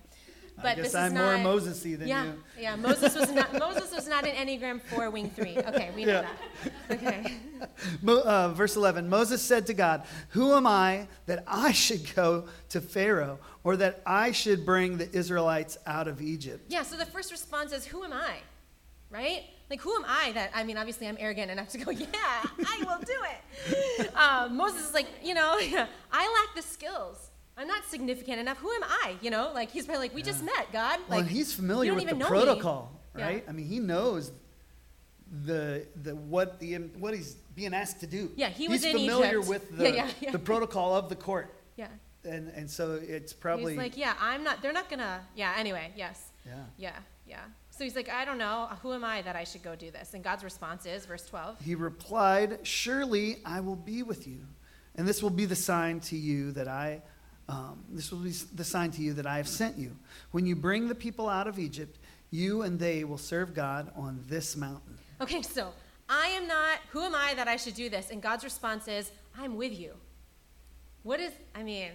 [0.61, 1.41] but this I'm is more not.
[1.43, 2.43] Moses-y than yeah, you.
[2.59, 2.75] yeah.
[2.75, 3.53] Moses was not.
[3.57, 5.57] Moses was not an Enneagram four, wing three.
[5.57, 6.27] Okay, we know Yeah.
[6.87, 6.97] that.
[6.97, 7.33] Okay.
[8.01, 12.45] Mo- uh, verse 11 Moses said to God, Who am I that I should go
[12.69, 16.65] to Pharaoh or that I should bring the Israelites out of Egypt?
[16.69, 16.83] Yeah.
[16.83, 18.37] So the first response is, "Who am I?"
[19.11, 19.43] Right?
[19.69, 20.51] Like, who am I that?
[20.53, 24.87] I mean, obviously, I'm arrogant enough to go, "Yeah, I will do it." Um, Moses
[24.87, 25.87] is like, you know, I
[26.45, 27.28] lack the skills.
[27.59, 28.57] I'm not significant enough.
[28.59, 29.15] Who am I?
[29.21, 31.93] You know, like he's probably like, "We just met, God." Well, Like, and he's familiar
[31.93, 32.29] with the know me.
[32.29, 33.25] protocol, Yeah.
[33.25, 33.45] right?
[33.47, 34.31] I mean, he knows
[35.45, 38.31] the the what the what he's being asked to do.
[38.35, 39.47] Yeah, he was he's in familiar Egypt.
[39.49, 40.31] with the Yeah, yeah, yeah.
[40.31, 41.87] the protocol of the court, Yeah.
[42.23, 44.61] and and so it's probably He's like, yeah, I'm not.
[44.61, 45.21] They're not gonna.
[45.35, 45.53] Yeah.
[45.57, 46.31] Anyway, yes.
[46.45, 46.53] yeah.
[46.77, 46.95] Yeah.
[47.27, 47.41] Yeah.
[47.71, 48.67] So he's like, I don't know.
[48.81, 50.13] Who am I that I should go do this?
[50.13, 51.61] And God's response is, verse 12.
[51.63, 54.39] He replied, Surely I will be with you,
[54.95, 57.01] and this will be the sign to you that I.
[57.49, 59.97] Um, this will be the sign to you that I have sent you.
[60.31, 61.97] When you bring the people out of Egypt,
[62.29, 64.99] you and they will serve God on this mountain.
[65.19, 65.73] Okay, so
[66.07, 66.77] I am not.
[66.91, 68.11] Who am I that I should do this?
[68.11, 69.93] And God's response is, I'm with you.
[71.01, 71.31] What is?
[71.55, 71.89] I mean,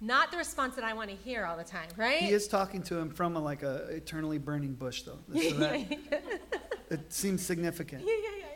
[0.00, 2.18] not the response that I want to hear all the time, right?
[2.18, 5.20] He is talking to him from a, like a eternally burning bush, though.
[5.40, 5.86] So that,
[6.90, 8.02] it seems significant.
[8.04, 8.46] yeah, yeah, yeah.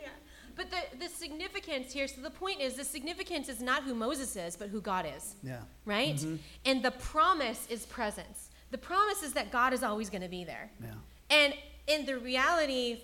[0.57, 4.37] But the, the significance here, so the point is the significance is not who Moses
[4.37, 5.35] is, but who God is.
[5.43, 5.59] Yeah.
[5.85, 6.15] right?
[6.17, 6.37] Mm-hmm.
[6.65, 8.51] And the promise is presence.
[8.71, 10.71] The promise is that God is always going to be there.
[10.83, 10.89] Yeah.
[11.31, 11.55] And
[11.87, 13.01] in the reality,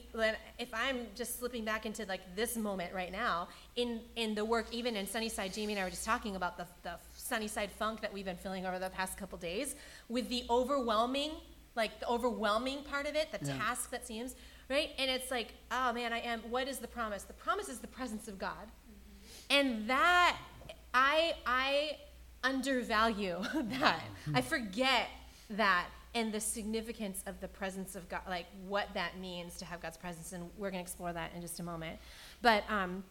[0.58, 4.66] if I'm just slipping back into like this moment right now, in in the work,
[4.72, 8.12] even in Sunnyside, Jamie and I were just talking about the the Sunnyside funk that
[8.12, 9.74] we've been feeling over the past couple days,
[10.08, 11.32] with the overwhelming,
[11.76, 13.58] like the overwhelming part of it, the Yeah.
[13.58, 14.34] task that seems
[14.70, 16.40] right, and it's like, oh man, I am.
[16.48, 17.24] What is the promise?
[17.24, 18.68] The promise is the presence of God,
[19.50, 20.36] and that
[20.94, 21.96] I I
[22.42, 24.02] undervalue that.
[24.34, 25.08] I forget
[25.50, 29.80] that and the significance of the presence of God, like what that means to have
[29.80, 31.98] God's presence, and we're going to explore that in just a moment.
[32.42, 33.04] But um,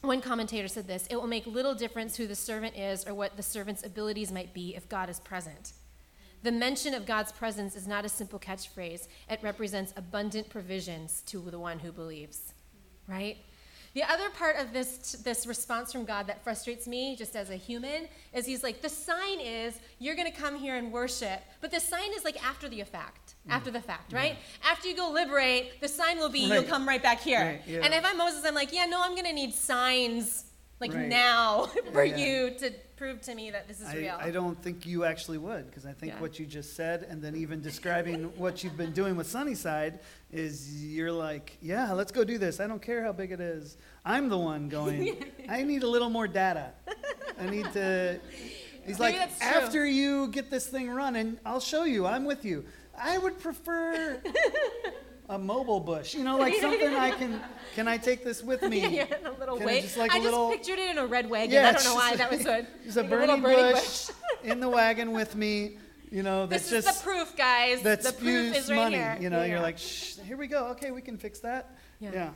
[0.00, 3.36] one commentator said this: "It will make little difference who the servant is or what
[3.36, 5.72] the servant's abilities might be if God is present."
[6.42, 9.08] The mention of God's presence is not a simple catchphrase.
[9.28, 12.54] It represents abundant provisions to the one who believes.
[13.06, 13.38] Right?
[13.92, 17.56] The other part of this this response from God that frustrates me just as a
[17.56, 21.72] human is he's like the sign is you're going to come here and worship, but
[21.72, 23.52] the sign is like after the fact, mm.
[23.52, 24.36] after the fact, right?
[24.64, 27.40] After you go liberate, the sign will be you'll come right back here.
[27.40, 27.80] Right, yeah.
[27.82, 30.44] And if I'm Moses, I'm like, yeah, no, I'm going to need signs
[30.80, 31.08] like Right.
[31.08, 32.16] now for Yeah.
[32.16, 34.16] you to prove to me that this is I, real.
[34.18, 36.20] I don't think you actually would, because I think Yeah.
[36.20, 40.00] what you just said, and then even describing what you've been doing with Sunnyside,
[40.32, 42.60] is you're like, yeah, let's go do this.
[42.60, 43.76] I don't care how big it is.
[44.04, 46.72] I'm the one going, I need a little more data.
[47.38, 48.18] I need to.
[48.86, 52.06] He's Maybe like, after you get this thing running, I'll show you.
[52.06, 52.64] I'm with you.
[52.98, 54.20] I would prefer
[55.30, 57.40] a mobile bush, you know, like something I can.
[57.76, 58.80] Can I take this with me?
[58.82, 61.06] yeah, yeah, a little I just like I a little- just pictured it in a
[61.06, 61.54] red wagon.
[61.54, 62.66] Yeah, I don't know why just that was good.
[62.82, 64.10] There's a Like little burning bush
[64.42, 65.78] in the wagon with me.
[66.10, 67.82] You know, that's This is just the proof, guys.
[67.82, 68.96] that the proof is right money.
[68.96, 69.16] here.
[69.20, 70.66] You know, Yeah, you're like, Shh, here we go.
[70.74, 71.78] Okay, we can fix that.
[72.00, 72.10] Yeah.
[72.12, 72.30] Yeah.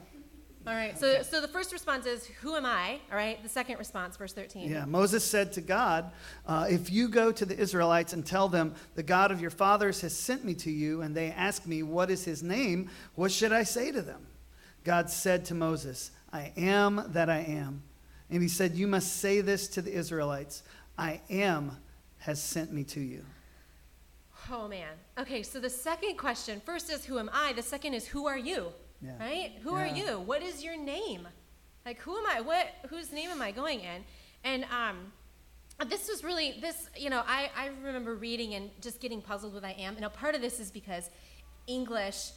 [0.67, 0.99] All right.
[0.99, 3.43] So, so the first response is, "Who am I?" All right.
[3.43, 4.71] The second response, verse thirteen.
[4.71, 4.87] Yeah.
[4.87, 6.11] Moses said to God,
[6.47, 10.01] uh, "If you go to the Israelites and tell them the God of your fathers
[10.01, 13.53] has sent me to you, and they ask me what is His name, what should
[13.53, 14.27] I say to them?"
[14.85, 17.83] God said to Moses, "I am that I am,"
[18.31, 20.63] and He said, "You must say this to the Israelites:
[20.97, 21.79] I am
[22.19, 23.25] has sent me to you."
[24.51, 24.93] Oh man.
[25.19, 25.43] Okay.
[25.43, 28.73] So the second question, first is, "Who am I?" The second is, "Who are you?"
[29.05, 29.19] Yeah.
[29.19, 29.53] Right.
[29.63, 30.21] Who are you?
[30.21, 31.29] What is your name?
[31.85, 32.41] Like, who am I?
[32.41, 32.69] What?
[32.89, 34.03] Whose name am I going in?
[34.45, 35.13] And um,
[35.89, 36.89] this was really this.
[36.97, 40.11] You know, I I remember reading and just getting puzzled with "I am." And a
[40.11, 41.11] part of this is because
[41.67, 42.31] English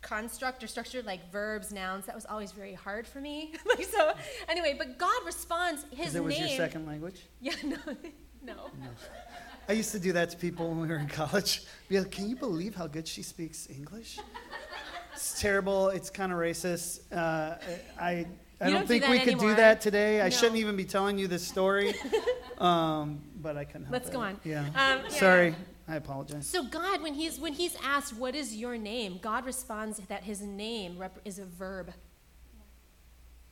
[0.00, 2.06] construct or structure like verbs, nouns.
[2.06, 3.52] That was always very hard for me.
[3.66, 4.12] like so.
[4.48, 5.84] Anyway, but God responds.
[5.90, 6.46] His it was name.
[6.46, 7.26] your second language.
[7.40, 7.54] Yeah.
[8.42, 8.70] No.
[8.78, 8.86] no.
[9.68, 11.64] I used to do that to people when we were in college.
[11.88, 14.20] Be like, can you believe how good she speaks English?
[15.16, 15.88] It's terrible.
[15.88, 17.00] It's kind of racist.
[17.10, 17.56] Uh,
[17.98, 18.26] I, I
[18.60, 20.20] don't don't do think that we could do that today.
[20.20, 21.94] I shouldn't even be telling you this story.
[22.58, 23.98] um, but I couldn't help it.
[23.98, 24.12] Let's it.
[24.12, 24.40] go on.
[24.44, 24.60] Yeah.
[24.60, 25.08] Um, yeah.
[25.08, 25.54] Sorry.
[25.88, 26.46] I apologize.
[26.46, 30.42] So God, when he's when he's asked, "What is your name?" God responds that his
[30.42, 31.92] name rep- is a verb.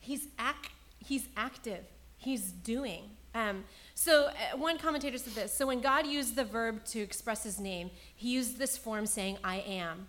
[0.01, 1.84] He's act, he's active.
[2.16, 3.11] He's doing.
[3.34, 3.64] Um,
[3.95, 5.53] so uh, one commentator said this.
[5.53, 9.38] So when God used the verb to express his name, he used this form saying,
[9.45, 10.09] "I am."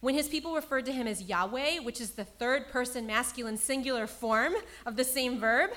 [0.00, 4.06] When his people referred to him as Yahweh, which is the third person masculine singular
[4.06, 4.54] form
[4.86, 5.70] of the same verb,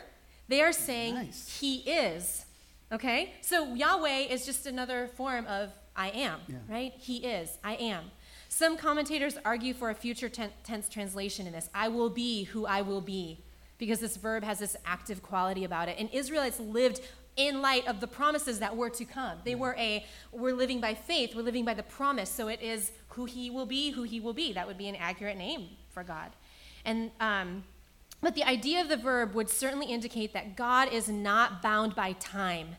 [0.47, 1.59] they are saying Nice.
[1.59, 2.45] he is.
[2.91, 3.33] Okay?
[3.41, 6.55] So Yahweh is just another form of I am, Yeah.
[6.69, 6.93] right?
[6.97, 7.57] He is.
[7.63, 8.11] I am.
[8.49, 12.65] Some commentators argue for a future ten- tense translation in this I will be who
[12.65, 13.43] I will be,
[13.77, 15.97] because this verb has this active quality about it.
[15.99, 17.01] And Israelites lived
[17.35, 19.39] in light of the promises that were to come.
[19.43, 22.29] They were a, we're living by faith, we're living by the promise.
[22.29, 24.53] So it is who he will be, who he will be.
[24.53, 26.31] That would be an accurate name for God.
[26.85, 27.63] And, um,
[28.21, 32.13] but the idea of the verb would certainly indicate that God is not bound by
[32.13, 32.75] time.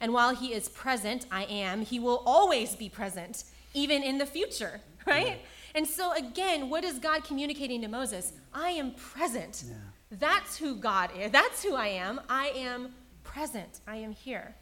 [0.00, 4.26] And while he is present, I am, he will always be present, even in the
[4.26, 5.40] future, right?
[5.74, 8.32] And so, again, what is God communicating to Moses?
[8.52, 9.64] I am present.
[9.66, 9.74] Yeah.
[10.10, 11.30] That's who God is.
[11.30, 12.20] That's who I am.
[12.28, 13.80] I am present.
[13.86, 14.54] I am here.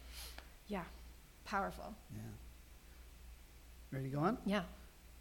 [0.67, 0.83] Yeah,
[1.45, 1.93] powerful.
[2.13, 2.21] Yeah.
[3.91, 4.37] Ready to go on?
[4.45, 4.63] Yeah.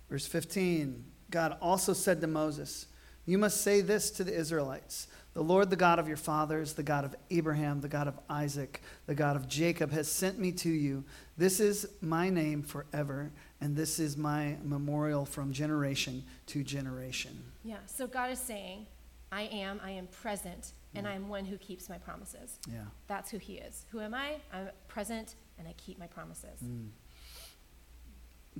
[0.09, 2.86] Verse 15 God also said to Moses,
[3.24, 6.82] You must say this to the Israelites The Lord, the God of your fathers, the
[6.82, 10.70] God of Abraham, the God of Isaac, the God of Jacob, has sent me to
[10.70, 11.04] you.
[11.36, 17.42] This is my name forever, and this is my memorial from generation to generation.
[17.64, 17.78] Yeah.
[17.86, 18.86] So God is saying,
[19.32, 22.59] I am, I am present, and I am one who keeps my promises.
[22.72, 22.84] Yeah.
[23.07, 23.84] That's who he is.
[23.90, 24.36] Who am I?
[24.52, 26.61] I'm present and I keep my promises.
[26.64, 26.88] Mm.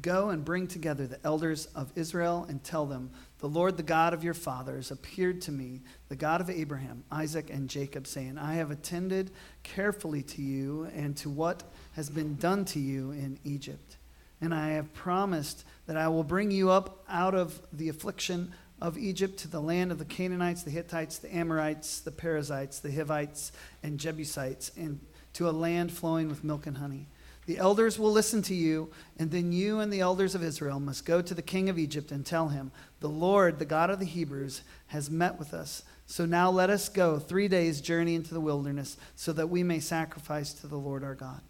[0.01, 4.13] Go and bring together the elders of Israel and tell them, The Lord, the God
[4.13, 8.55] of your fathers, appeared to me, the God of Abraham, Isaac, and Jacob, saying, I
[8.55, 9.31] have attended
[9.63, 11.63] carefully to you and to what
[11.95, 13.97] has been done to you in Egypt.
[14.41, 18.99] And I have promised that I will bring you up out of the affliction of
[18.99, 23.53] Egypt to the land of the Canaanites, the Hittites, the Amorites, the Perizzites, the Hivites,
[23.83, 25.01] and Jebusites, and
[25.33, 27.09] to a land flowing with milk and honey.
[27.47, 31.07] The elders will listen to you, and then you and the elders of Israel must
[31.07, 34.05] go to the king of Egypt and tell him, The Lord, the God of the
[34.05, 35.85] Hebrews, has met with us.
[36.07, 39.79] So now let us go three days' journey into the wilderness, so that we may
[39.79, 41.41] sacrifice to the Lord our God.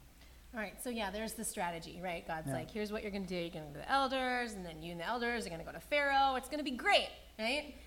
[0.55, 2.26] All right, so yeah, there's the strategy, right?
[2.26, 2.55] God's Yeah.
[2.55, 3.34] like, here's what you're going to do.
[3.34, 5.61] You're going to go to the elders, and then you and the elders are going
[5.61, 6.34] to go to Pharaoh.
[6.36, 7.74] It's going to be great, right?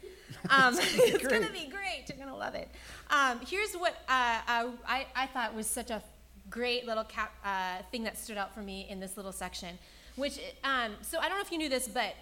[0.52, 2.04] Um, it's going to be great.
[2.08, 2.70] You're going to love it.
[3.10, 6.04] Um, here's what uh, uh, I, I thought was such a
[6.50, 9.78] great little cap, uh, thing that stood out for me in this little section,
[10.16, 12.16] which, um, so I don't know if you knew this, but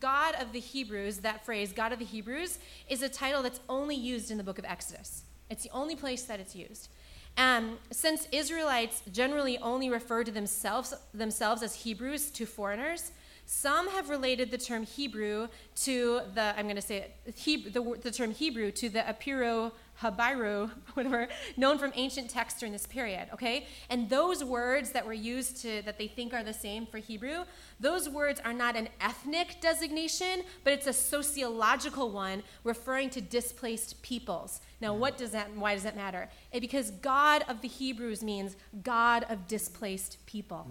[0.00, 2.58] God of the Hebrews, that phrase, God of the Hebrews,
[2.88, 5.22] is a title that's only used in the book of Exodus.
[5.50, 6.88] It's the only place that it's used.
[7.36, 13.12] Um, since Israelites generally only refer to themselves, themselves as Hebrews to foreigners,
[13.46, 17.98] some have related the term Hebrew to the, I'm going to say it, Heb- the,
[18.02, 23.28] the term Hebrew to the Apiru Habiru, whatever, known from ancient texts during this period,
[23.32, 23.66] okay?
[23.90, 27.44] And those words that were used to, that they think are the same for Hebrew,
[27.80, 34.00] those words are not an ethnic designation, but it's a sociological one referring to displaced
[34.02, 34.60] peoples.
[34.80, 36.28] Now, what does that, why does that matter?
[36.52, 40.68] Eh, because God of the Hebrews means God of displaced people.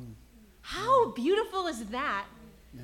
[0.61, 2.25] How beautiful is that?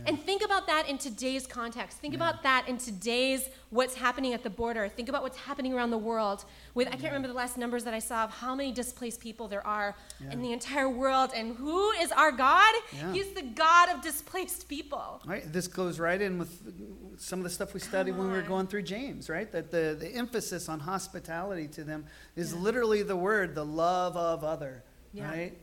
[0.06, 1.98] And think about that in today's context.
[2.00, 4.88] Think about that in today's what's happening at the border.
[4.88, 6.46] Think about what's happening around the world.
[6.74, 9.48] With I can't remember the last numbers that I saw of how many displaced people
[9.48, 9.96] there are
[10.32, 11.32] in the entire world.
[11.36, 12.74] And who is our God?
[12.96, 13.14] Yeah.
[13.14, 15.22] He's the God of displaced people.
[15.26, 15.52] Right.
[15.52, 16.52] this goes right in with
[17.18, 19.52] some of the stuff we studied when we were going through James, right?
[19.52, 24.44] That the, the emphasis on hospitality to them is literally the word, the love of
[24.44, 24.84] other,
[25.14, 25.30] Yeah.
[25.30, 25.58] right?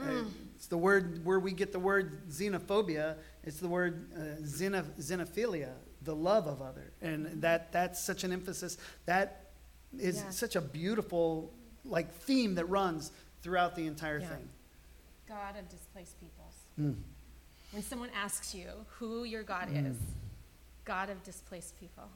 [0.00, 0.24] Uh,
[0.56, 3.16] It's the word where we get the word xenophobia.
[3.44, 8.32] It's the word uh, xeno, xenophilia, the love of other, and that that's such an
[8.32, 8.78] emphasis.
[9.04, 9.50] That
[9.98, 10.30] is Yeah.
[10.30, 11.52] such a beautiful
[11.84, 14.28] like theme that runs throughout the entire Yeah.
[14.30, 14.48] thing.
[15.28, 16.54] God of displaced peoples.
[16.78, 16.96] Mm.
[17.72, 19.90] When someone asks you who your God Mm.
[19.90, 19.96] is,
[20.84, 22.08] God of displaced people.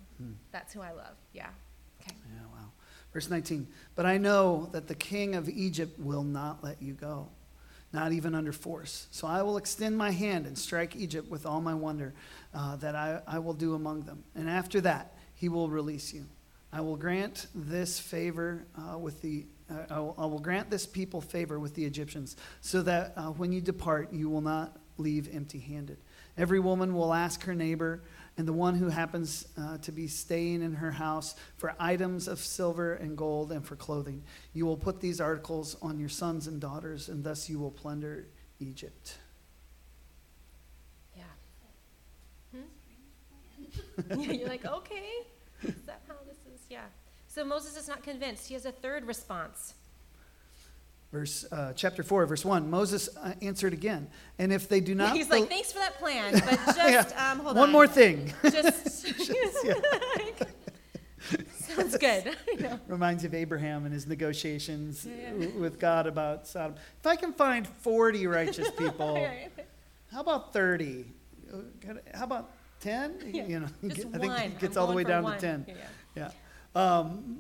[0.51, 1.17] That's who I love.
[1.35, 1.51] Yeah.
[2.01, 2.17] Okay.
[2.35, 2.71] Yeah, wow.
[3.13, 3.67] Verse 19.
[3.95, 7.29] But I know that the king of Egypt will not let you go,
[7.93, 9.09] not even under force.
[9.11, 12.15] So I will extend my hand and strike Egypt with all my wonder
[12.55, 14.23] uh, that I, I will do among them.
[14.35, 16.27] And after that, he will release you.
[16.73, 19.47] I will grant this favor uh, with the.
[19.69, 23.29] Uh, I, will, I will grant this people favor with the Egyptians, so that uh,
[23.31, 25.97] when you depart, you will not leave empty-handed.
[26.37, 28.03] Every woman will ask her neighbor
[28.41, 32.39] and the one who happens uh, to be staying in her house for items of
[32.39, 34.23] silver and gold and for clothing.
[34.55, 38.29] You will put these articles on your sons and daughters, and thus you will plunder
[38.59, 39.19] Egypt.
[41.15, 41.25] Yeah.
[44.09, 44.21] Hmm?
[44.31, 45.11] You're like, okay.
[45.63, 46.65] Is that how this is?
[46.71, 46.85] Yeah.
[47.29, 48.49] So Moses is not convinced.
[48.49, 49.75] He has a third response.
[51.13, 54.07] Verse uh, chapter 4 verse 1 moses uh, answered again
[54.39, 56.43] and if they do not He's like, thanks for that plan, but
[56.77, 57.31] just Yeah.
[57.33, 57.73] um, hold one on.
[57.73, 59.07] more thing Just
[59.65, 59.75] Yeah.
[61.59, 62.37] sounds good.
[62.89, 67.17] Reminds you of abraham and his negotiations Yeah, w- with god about sodom if i
[67.17, 69.27] can find 40 righteous people
[70.13, 71.05] how about 30
[71.53, 71.57] Uh,
[72.15, 72.51] how about
[72.81, 73.47] 10 Yeah.
[73.47, 75.35] you know Just i think it gets I'm all the way down one.
[75.35, 75.75] to 10 Yeah.
[76.17, 76.31] Yeah.
[76.75, 77.39] Um,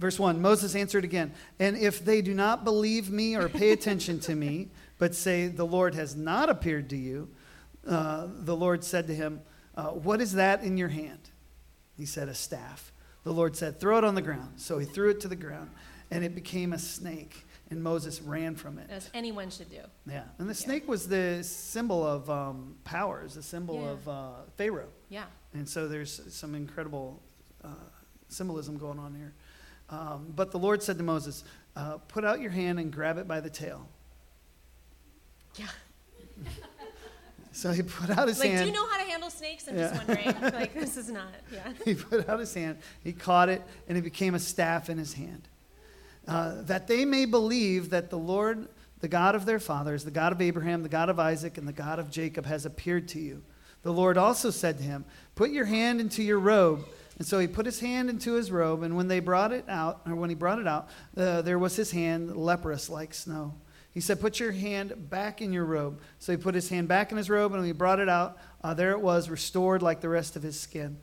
[0.00, 4.18] verse 1 Moses answered again, And if they do not believe me or pay attention
[4.20, 7.28] to me, but say, The Lord has not appeared to you,
[7.86, 9.40] uh, the Lord said to him,
[9.76, 11.30] uh, What is that in your hand?
[11.96, 12.92] He said, A staff.
[13.22, 14.54] The Lord said, Throw it on the ground.
[14.56, 15.70] So he threw it to the ground,
[16.10, 18.88] and it became a snake, and Moses ran from it.
[18.90, 19.82] As anyone should do.
[20.10, 20.24] Yeah.
[20.38, 20.64] And the Yeah.
[20.64, 23.90] snake was the symbol of um, power, is the symbol Yeah.
[23.90, 24.88] of uh, Pharaoh.
[25.10, 25.24] Yeah.
[25.52, 27.22] And so there's some incredible
[27.62, 27.68] uh,
[28.28, 29.34] symbolism going on here.
[29.90, 31.44] Um, but the Lord said to Moses,
[31.76, 33.88] uh, Put out your hand and grab it by the tail.
[35.56, 35.66] Yeah.
[37.52, 38.60] So he put out his Like, hand.
[38.60, 39.66] Like, do you know how to handle snakes?
[39.68, 40.04] I'm just Yeah.
[40.06, 40.54] wondering.
[40.54, 41.34] like, this is not.
[41.52, 41.72] Yeah.
[41.84, 45.14] he put out his hand, he caught it, and it became a staff in his
[45.14, 45.48] hand.
[46.28, 48.68] Uh, that they may believe that the Lord,
[49.00, 51.72] the God of their fathers, the God of Abraham, the God of Isaac, and the
[51.72, 53.42] God of Jacob, has appeared to you.
[53.82, 56.86] The Lord also said to him, Put your hand into your robe.
[57.20, 60.00] And so he put his hand into his robe, and when they brought it out,
[60.06, 63.52] or when he brought it out, uh, there was his hand leprous like snow.
[63.92, 66.00] He said, Put your hand back in your robe.
[66.18, 68.38] So he put his hand back in his robe, and when he brought it out,
[68.64, 70.96] uh, there it was, restored like the rest of his skin.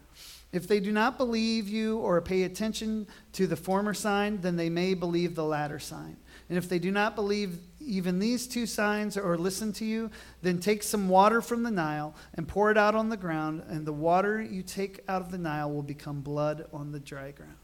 [0.52, 4.72] If they do not believe you or pay attention to the former sign, then they
[4.72, 6.18] may believe the latter sign.
[6.50, 10.12] And if they do not believe even these two signs or listen to you,
[10.42, 13.86] then take some water from the Nile and pour it out on the ground, and
[13.86, 17.56] the water you take out of the Nile will become blood on the dry ground.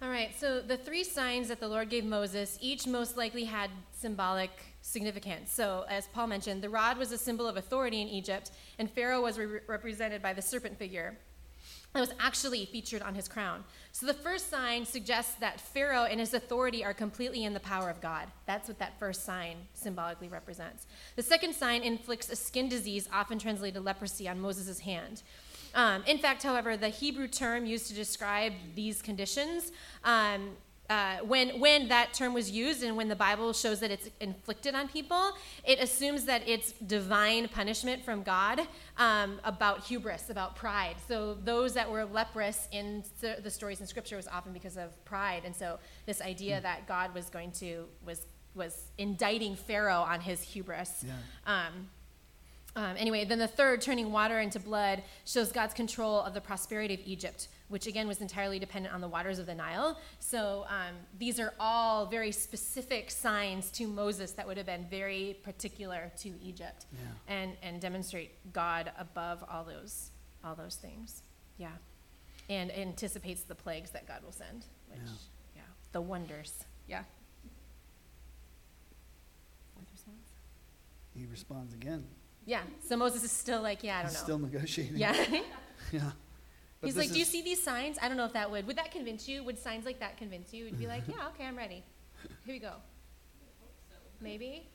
[0.00, 3.70] All right, so the three signs that the Lord gave Moses, each most likely had
[3.92, 5.52] symbolic significance.
[5.52, 9.22] So, as Paul mentioned, the rod was a symbol of authority in Egypt, and Pharaoh
[9.22, 11.16] was re- represented by the serpent figure
[11.92, 13.64] that was actually featured on his crown.
[13.92, 17.90] So, the first sign suggests that Pharaoh and his authority are completely in the power
[17.90, 18.28] of God.
[18.46, 20.86] That's what that first sign symbolically represents.
[21.16, 25.22] The second sign inflicts a skin disease, often translated leprosy, on Moses' hand.
[25.74, 29.72] Um, in fact, however, the Hebrew term used to describe these conditions,
[30.04, 30.50] um,
[30.90, 34.74] uh, when, when that term was used and when the Bible shows that it's inflicted
[34.74, 35.32] on people,
[35.64, 38.60] it assumes that it's divine punishment from God
[38.98, 40.96] um, about hubris, about pride.
[41.08, 45.02] So those that were leprous in the, the stories in Scripture was often because of
[45.04, 45.42] pride.
[45.44, 50.42] And so this idea that God was going to, was, was indicting Pharaoh on his
[50.42, 51.04] hubris.
[51.06, 51.12] Yeah.
[51.46, 51.88] Um,
[52.74, 56.94] um, anyway, then the third, turning water into blood, shows God's control of the prosperity
[56.94, 59.98] of Egypt, which again was entirely dependent on the waters of the Nile.
[60.18, 65.38] So um, these are all very specific signs to Moses that would have been very
[65.42, 67.34] particular to Egypt, Yeah.
[67.34, 70.10] and and demonstrate God above all those
[70.44, 71.22] all those things.
[71.56, 71.70] Yeah,
[72.50, 75.12] and anticipates the plagues that God will send, which Yeah.
[75.56, 75.62] yeah,
[75.92, 76.64] the wonders.
[76.86, 77.04] Yeah.
[81.14, 82.04] He responds again.
[82.46, 82.62] Yeah.
[82.88, 84.24] So Moses is still like, yeah, I don't He's know.
[84.24, 84.96] still negotiating.
[84.96, 85.14] Yeah.
[85.92, 86.12] Yeah.
[86.82, 87.96] But He's like, do you see these signs?
[88.02, 88.66] I don't know if that would.
[88.66, 89.44] Would that convince you?
[89.44, 90.64] Would signs like that convince you?
[90.64, 91.84] Would be like, yeah, okay, I'm ready.
[92.44, 92.72] Here we go.
[94.20, 94.66] Maybe?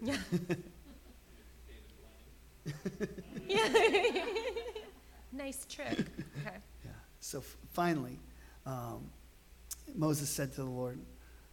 [0.00, 0.16] Yeah.
[3.46, 3.68] yeah.
[5.32, 5.98] nice trick.
[5.98, 6.56] Okay.
[6.84, 6.92] Yeah.
[7.20, 8.18] So f- finally,
[8.64, 9.10] um,
[9.94, 10.98] Moses said to the Lord,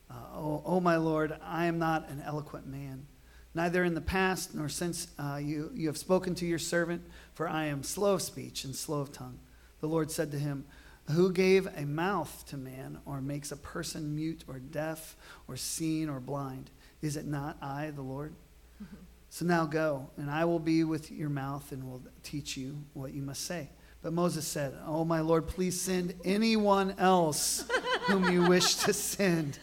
[0.09, 3.07] uh, oh, oh, my Lord, I am not an eloquent man,
[3.53, 7.01] neither in the past nor since uh, you, you have spoken to your servant,
[7.33, 9.39] for I am slow of speech and slow of tongue.
[9.85, 10.65] The Lord said to him,
[11.11, 15.15] Who gave a mouth to man, or makes a person mute, or deaf,
[15.47, 16.71] or seen, or blind?
[17.03, 18.33] Is it not I, the Lord?
[18.83, 18.95] Mm-hmm.
[19.29, 23.13] So now go, and I will be with your mouth and will teach you what
[23.13, 23.69] you must say.
[24.01, 27.69] But Moses said, Oh, my Lord, please send anyone else
[28.07, 29.59] whom you wish to send.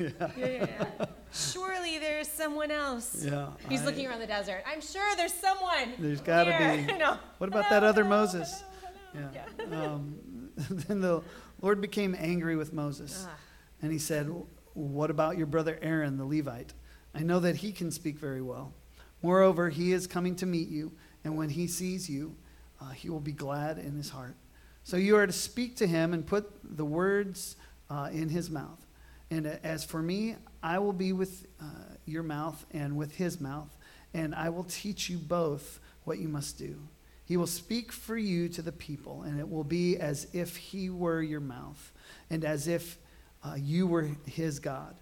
[0.00, 0.84] Yeah, yeah.
[1.32, 3.24] Surely there's someone else.
[3.24, 3.50] Yeah.
[3.68, 4.64] He's I- looking around the desert.
[4.66, 5.92] I'm sure there's someone.
[6.00, 6.92] There's got to be.
[6.98, 7.18] Know.
[7.38, 8.60] What about Hello, that other hello, Moses?
[8.60, 8.71] hello,
[9.14, 9.44] Yeah.
[9.72, 10.16] Um,
[10.70, 11.22] then the
[11.62, 13.26] Lord became angry with Moses.
[13.26, 13.34] Ah.
[13.80, 14.30] And he said,
[14.74, 16.74] What about your brother Aaron the Levite?
[17.14, 18.74] I know that he can speak very well.
[19.22, 20.92] Moreover, he is coming to meet you,
[21.24, 22.36] and when he sees you,
[22.80, 24.36] uh, he will be glad in his heart.
[24.84, 27.56] So you are to speak to him and put the words
[27.88, 28.84] uh, in his mouth.
[29.30, 31.64] And as for me, I will be with uh,
[32.04, 33.76] your mouth and with his mouth,
[34.12, 36.76] and I will teach you both what you must do.
[37.24, 40.90] He will speak for you to the people, and it will be as if he
[40.90, 41.92] were your mouth,
[42.30, 42.98] and as if
[43.44, 44.94] uh, you were his God.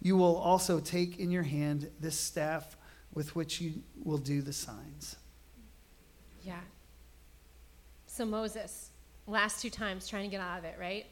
[0.00, 2.76] you will also take in your hand this staff
[3.14, 5.16] with which you will do the signs.
[6.44, 6.60] Yeah.
[8.06, 8.90] So Moses,
[9.26, 11.06] last two times trying to get out of it, right?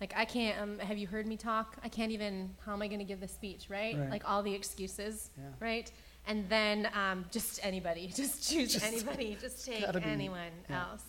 [0.00, 0.60] Like I can't.
[0.60, 1.76] Um, have you heard me talk?
[1.82, 2.50] I can't even.
[2.66, 3.96] How am I going to give the speech, right?
[3.96, 4.10] Right.
[4.10, 5.44] Like all the excuses, Yeah.
[5.60, 5.90] right?
[6.26, 10.84] And then um, just anybody, just choose Just- anybody, just take be- anyone yeah.
[10.90, 11.02] else.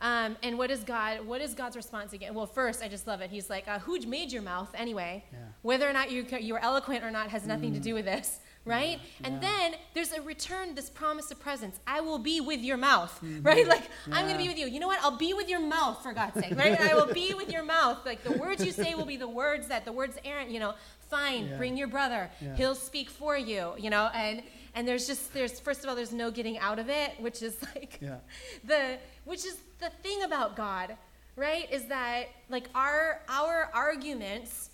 [0.00, 1.24] Um, and what is God?
[1.24, 2.34] What is God's response again?
[2.34, 3.30] Well, first, I just love it.
[3.30, 5.24] He's like, uh, "Who made your mouth anyway?
[5.32, 5.38] Yeah.
[5.62, 8.40] Whether or not you you are eloquent or not has nothing to do with this,
[8.64, 8.98] right?
[9.22, 9.40] And yeah.
[9.40, 11.78] then there's a return, this promise of presence.
[11.86, 13.66] I will be with your mouth, right?
[13.66, 14.66] Like I'm going to be with you.
[14.66, 14.98] You know what?
[15.02, 16.80] I'll be with your mouth for God's sake, right?
[16.80, 17.98] I will be with your mouth.
[18.04, 20.74] Like the words you say will be the words that the words Aaron, you know,
[21.16, 21.56] fine, Yeah.
[21.62, 22.22] bring your brother.
[22.40, 22.56] Yeah.
[22.56, 24.42] He'll speak for you, you know, and
[24.74, 27.54] and there's just there's first of all there's no getting out of it, which is
[27.74, 28.18] like Yeah.
[28.64, 28.98] the
[29.30, 30.96] which is the thing about God,
[31.36, 31.66] right?
[31.70, 34.70] Is that like our our arguments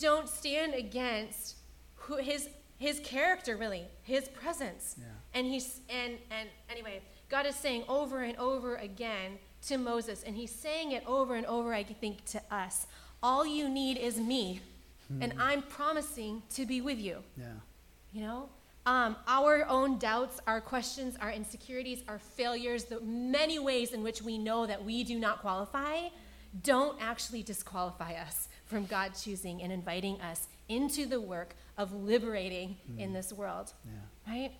[0.00, 1.56] don't stand against
[1.96, 4.96] who his his character really, his presence.
[4.98, 5.04] Yeah.
[5.34, 9.38] And he's and and anyway, God is saying over and over again
[9.68, 12.86] to Moses, and he's saying it over and over, I think, to us.
[13.22, 14.60] All you need is me,
[15.20, 17.18] and I'm promising to be with you.
[17.36, 17.46] Yeah.
[18.12, 18.48] You know,
[18.86, 24.22] um, our own doubts, our questions, our insecurities, our failures, the many ways in which
[24.22, 26.08] we know that we do not qualify,
[26.62, 32.76] don't actually disqualify us from God choosing and inviting us into the work of liberating
[32.98, 34.32] in this world, Yeah.
[34.32, 34.52] right?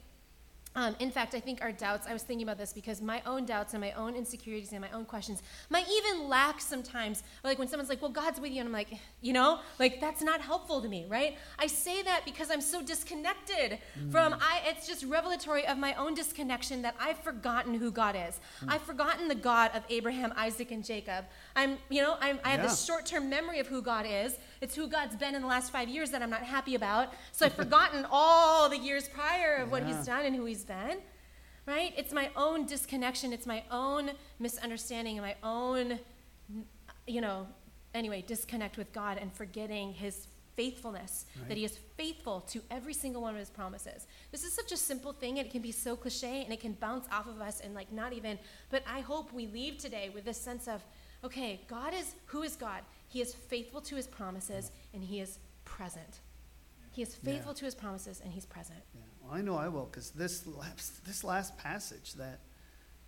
[0.75, 3.45] Um, in fact, I think our doubts, I was thinking about this because my own
[3.45, 7.23] doubts and my own insecurities and my own questions might even lack sometimes.
[7.45, 8.89] Like when someone's like, well, God's with you, and I'm like,
[9.21, 11.37] you know, like that's not helpful to me, right?
[11.59, 13.79] I say that because I'm so disconnected
[14.11, 18.41] from, I, it's just revelatory of my own disconnection that I've forgotten who God is.
[18.67, 21.27] I've forgotten the God of Abraham, Isaac, and Jacob.
[21.55, 22.67] I'm, you know, I'm, I have Yeah.
[22.69, 24.37] this short term memory of who God is.
[24.61, 27.13] It's who God's been in the last five years that I'm not happy about.
[27.33, 30.99] So I've forgotten all the years prior of what He's done and who He's been.
[31.67, 31.93] Right?
[31.97, 33.33] It's my own disconnection.
[33.33, 35.99] It's my own misunderstanding and my own,
[37.07, 37.47] you know,
[37.95, 40.27] anyway, disconnect with God and forgetting His
[40.57, 41.49] faithfulness, Right.
[41.49, 44.07] that He is faithful to every single one of His promises.
[44.33, 46.73] This is such a simple thing, and it can be so cliche, and it can
[46.73, 48.39] bounce off of us, and like not even.
[48.71, 50.83] But I hope we leave today with this sense of,
[51.25, 52.83] okay, God is who is God?
[53.09, 56.21] He is faithful to His promises, and He is present.
[56.93, 57.33] He is Yeah.
[57.33, 58.81] faithful to His promises, and He's present.
[58.95, 62.41] Yeah, well, I know I will, because this last, this last passage, that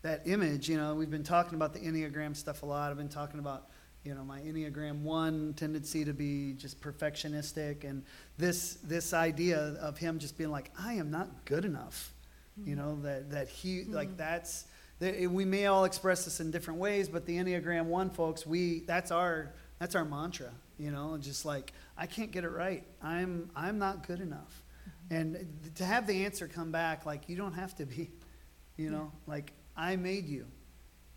[0.03, 2.91] that image, you know, we've been talking about the Enneagram stuff a lot.
[2.91, 3.71] I've been talking about,
[4.05, 8.05] you know, my Enneagram one tendency to be just perfectionistic, and
[8.37, 12.12] this this idea of him just being like, I am not good enough,
[12.59, 12.85] you mm-hmm.
[12.85, 14.19] know, that that he like mm-hmm.
[14.19, 14.67] that's.
[15.01, 18.47] That- eh, We may all express this in different ways, but the Enneagram one folks,
[18.47, 22.84] we that's our that's our mantra, you know, just like I can't get it right.
[23.03, 24.62] I'm I'm not good enough.
[25.11, 25.14] Mm-hmm.
[25.14, 28.11] And to have the answer come back, like, you don't have to be,
[28.76, 30.47] you know, like, I made you,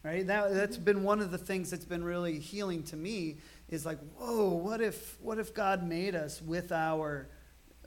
[0.03, 0.25] right?
[0.25, 3.37] That, that's been one of the things that's been really healing to me
[3.69, 7.27] is like, whoa, what if, what if God made us with our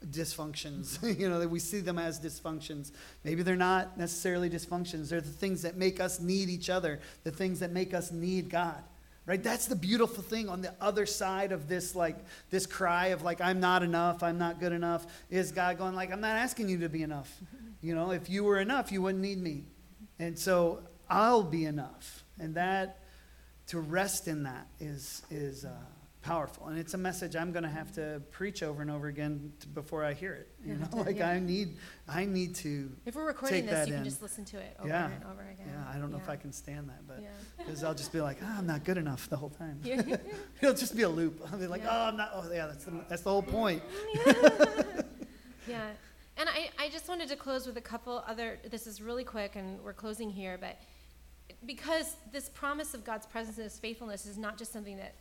[0.07, 0.99] dysfunctions?
[1.19, 2.93] you know, that we see them as dysfunctions.
[3.25, 5.09] Maybe they're not necessarily dysfunctions.
[5.09, 8.51] They're the things that make us need each other, the things that make us need
[8.51, 8.83] God
[9.27, 12.17] right that's the beautiful thing on the other side of this like
[12.51, 16.11] this cry of like i'm not enough i'm not good enough is god going like
[16.13, 17.31] i'm not asking you to be enough
[17.81, 19.65] you know if you were enough you wouldn't need me
[20.19, 22.99] and so i'll be enough and that
[23.67, 25.71] to rest in that is is uh,
[26.23, 29.51] powerful and it's a message i'm going to have to preach over and over again
[29.59, 31.31] to, before i hear it you Yeah, know like yeah.
[31.31, 34.01] i need i need to If we're recording Take this, you in.
[34.01, 35.07] can just listen to it over Yeah.
[35.11, 35.67] and over again.
[35.73, 37.23] yeah i don't know if i can stand that but
[37.57, 40.95] because i'll just be like ah, i'm not good enough the whole time It'll just
[40.95, 41.41] be a loop.
[41.51, 42.31] I'll be like, oh, I'm not.
[42.35, 43.83] Oh, yeah, that's the, that's the whole point.
[45.67, 45.89] yeah.
[46.37, 49.57] And I, I just wanted to close with a couple other, this is really quick
[49.57, 50.79] and we're closing here, but
[51.67, 55.15] because this promise of God's presence and his faithfulness is not just something that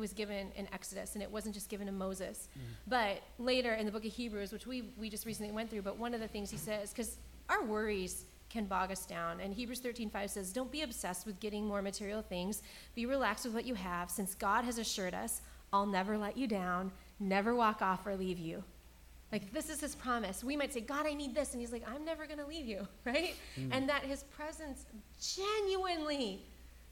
[0.00, 2.66] was given in Exodus and it wasn't just given to Moses, mm-hmm.
[2.88, 5.98] but later in the book of Hebrews, which we, we just recently went through, but
[5.98, 7.16] one of the things he says, because
[7.48, 9.40] our worries can bog us down.
[9.40, 12.62] And Hebrews 13:5 says, "Don't be obsessed with getting more material things.
[12.94, 15.40] Be relaxed with what you have, since God has assured us,
[15.72, 16.90] I'll never let you down,
[17.20, 18.64] never walk off or leave you."
[19.32, 20.42] Like this is his promise.
[20.42, 22.66] We might say, "God, I need this." And he's like, "I'm never going to leave
[22.66, 23.36] you." Right?
[23.56, 23.68] Mm.
[23.72, 24.84] And that his presence
[25.20, 26.44] genuinely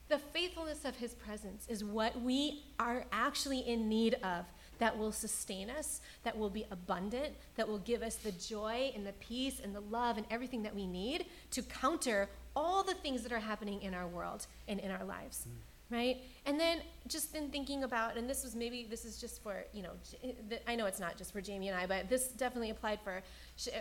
[0.09, 4.45] the faithfulness of his presence is what we are actually in need of
[4.79, 9.05] that will sustain us, that will be abundant, that will give us the joy and
[9.05, 13.21] the peace and the love and everything that we need to counter all the things
[13.21, 15.45] that are happening in our world and in our lives.
[15.47, 15.95] Mm.
[15.95, 16.17] right?
[16.45, 19.83] And then just in thinking about, and this was maybe, this is just for, you
[19.83, 19.91] know,
[20.23, 23.21] eh, I know it's not just for Jamie and I, but this definitely applied for,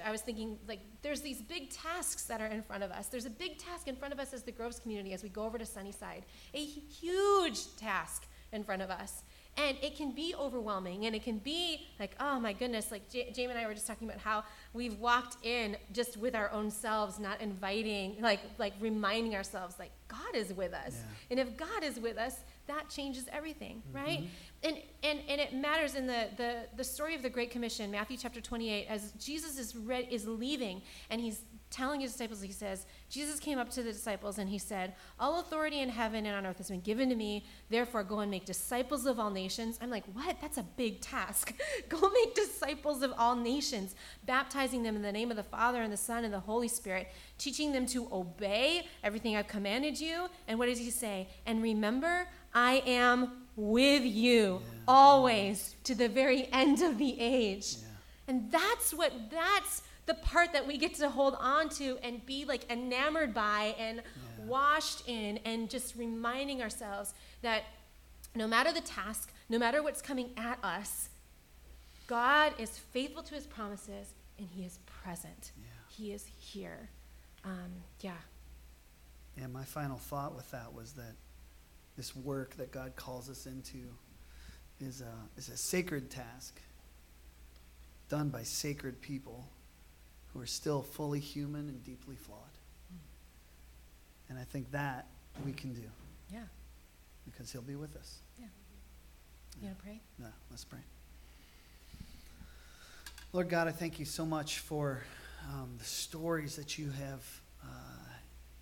[0.05, 3.07] I was thinking, like, there's these big tasks that are in front of us.
[3.07, 5.45] There's a big task in front of us as the Groves community as we go
[5.45, 6.25] over to Sunnyside,
[6.55, 9.23] a huge task in front of us.
[9.57, 13.33] And it can be overwhelming, and it can be like, oh my goodness, like J-
[13.33, 16.71] Jamie and I were just talking about how we've walked in just with our own
[16.71, 20.95] selves, not inviting, like, like reminding ourselves, like, God is with us.
[20.97, 21.33] Yeah.
[21.33, 22.37] And if God is with us,
[22.69, 23.97] that changes everything, mm-hmm.
[23.97, 24.29] right?
[24.63, 28.17] And, and, and it matters in the, the, the story of the Great Commission, Matthew
[28.17, 32.87] chapter 28, as Jesus is, re- is leaving and he's telling his disciples, he says,
[33.11, 36.47] Jesus came up to the disciples and he said, All authority in heaven and on
[36.47, 37.45] earth has been given to me.
[37.69, 39.79] Therefore, go and make disciples of all nations.
[39.83, 40.37] I'm like, what?
[40.41, 41.55] That's a big task.
[41.89, 43.95] go make disciples of all nations,
[44.25, 47.09] baptizing them in the name of the Father and the Son and the Holy Spirit,
[47.37, 50.29] teaching them to obey everything I've commanded you.
[50.47, 51.29] And what does he say?
[51.47, 54.79] And remember, I am with you Yeah.
[54.87, 57.77] always to the very end of the age.
[57.79, 57.87] Yeah.
[58.29, 62.45] And that's what that's the part that we get to hold on to and be
[62.45, 64.45] like enamored by and Yeah.
[64.47, 67.65] washed in and just reminding ourselves that
[68.35, 71.09] no matter the task, no matter what's coming at us,
[72.07, 75.53] God is faithful to his promises and he is present.
[75.59, 75.65] Yeah.
[75.89, 76.89] He is here.
[77.45, 78.17] Um, yeah.
[79.37, 81.15] And my final thought with that was that
[81.99, 83.79] this work that God calls us into
[84.81, 86.61] is a, is a sacred task
[88.09, 89.45] done by sacred people
[90.33, 92.39] who are still fully human and deeply flawed.
[94.31, 95.07] And I think that
[95.45, 95.83] we can do
[96.33, 96.45] Yeah.
[97.27, 98.19] because He'll be with us.
[98.39, 98.47] Yeah.
[99.61, 100.01] You want to pray?
[100.21, 100.79] No, let's pray.
[103.33, 105.03] Lord God, I thank you so much for
[105.53, 107.67] um, the stories that you have uh,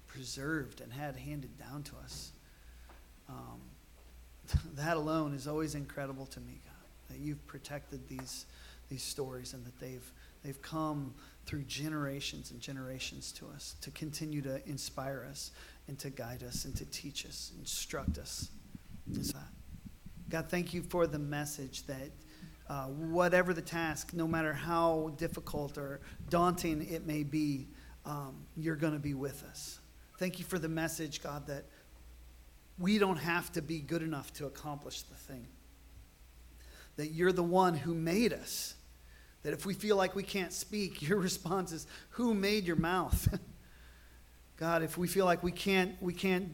[0.06, 2.32] preserved and had handed down to us.
[3.28, 3.60] Um,
[4.74, 8.46] that alone is always incredible to me, God, that you've protected these,
[8.88, 10.12] these stories and that they've,
[10.44, 11.14] they've come
[11.44, 15.50] through generations and generations to us to continue to inspire us
[15.88, 18.50] and to guide us and to teach us, instruct us.
[20.28, 22.10] God, thank you for the message that
[22.68, 27.68] uh, whatever the task, no matter how difficult or daunting it may be,
[28.04, 29.78] um, you're going to be with us.
[30.18, 31.64] Thank you for the message, God, that
[32.78, 35.46] we don't have to be good enough to accomplish the thing.
[36.96, 38.74] That you're the one who made us.
[39.42, 43.38] That if we feel like we can't speak, your response is, Who made your mouth?
[44.56, 46.50] God, if we feel like we can't, we can't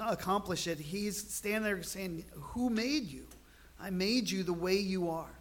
[0.00, 3.26] accomplish it, He's standing there saying, Who made you?
[3.80, 5.38] I made you the way you are.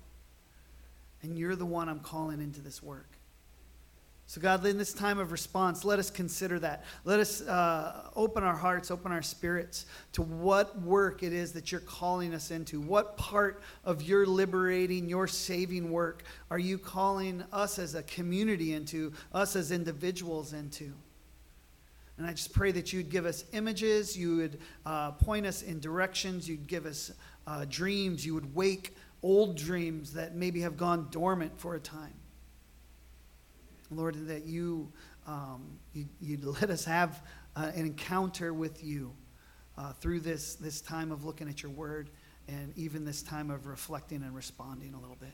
[1.22, 3.19] And you're the one I'm calling into this work.
[4.30, 6.86] So, God, in this time of response, let us consider that.
[7.04, 11.72] Let us uh, open our hearts, open our spirits to what work it is that
[11.72, 12.80] you're calling us into.
[12.80, 16.22] What part of your liberating, your saving work
[16.52, 20.94] are you calling us as a community into, us as individuals into?
[22.20, 25.80] And I just pray that you'd give us images, you would uh, point us in
[25.80, 27.12] directions, you'd give us
[27.48, 32.19] uh, dreams, you would wake old dreams that maybe have gone dormant for a time.
[33.92, 34.92] Lord, that you,
[35.28, 37.22] um, you, you'd let us have
[37.56, 39.14] uh, an encounter with you
[39.78, 42.10] uh, through this, this time of looking at your word
[42.48, 45.34] and even this time of reflecting and responding a little bit.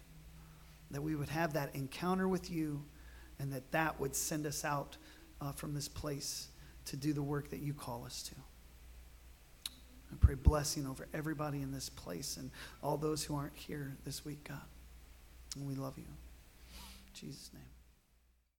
[0.92, 2.84] That we would have that encounter with you
[3.40, 4.98] and that that would send us out
[5.42, 6.50] uh, from this place
[6.86, 8.36] to do the work that you call us to.
[10.12, 12.52] I pray blessing over everybody in this place and
[12.84, 14.62] all those who aren't here this week, God.
[15.56, 16.06] And we love you.
[16.06, 17.64] In Jesus' name.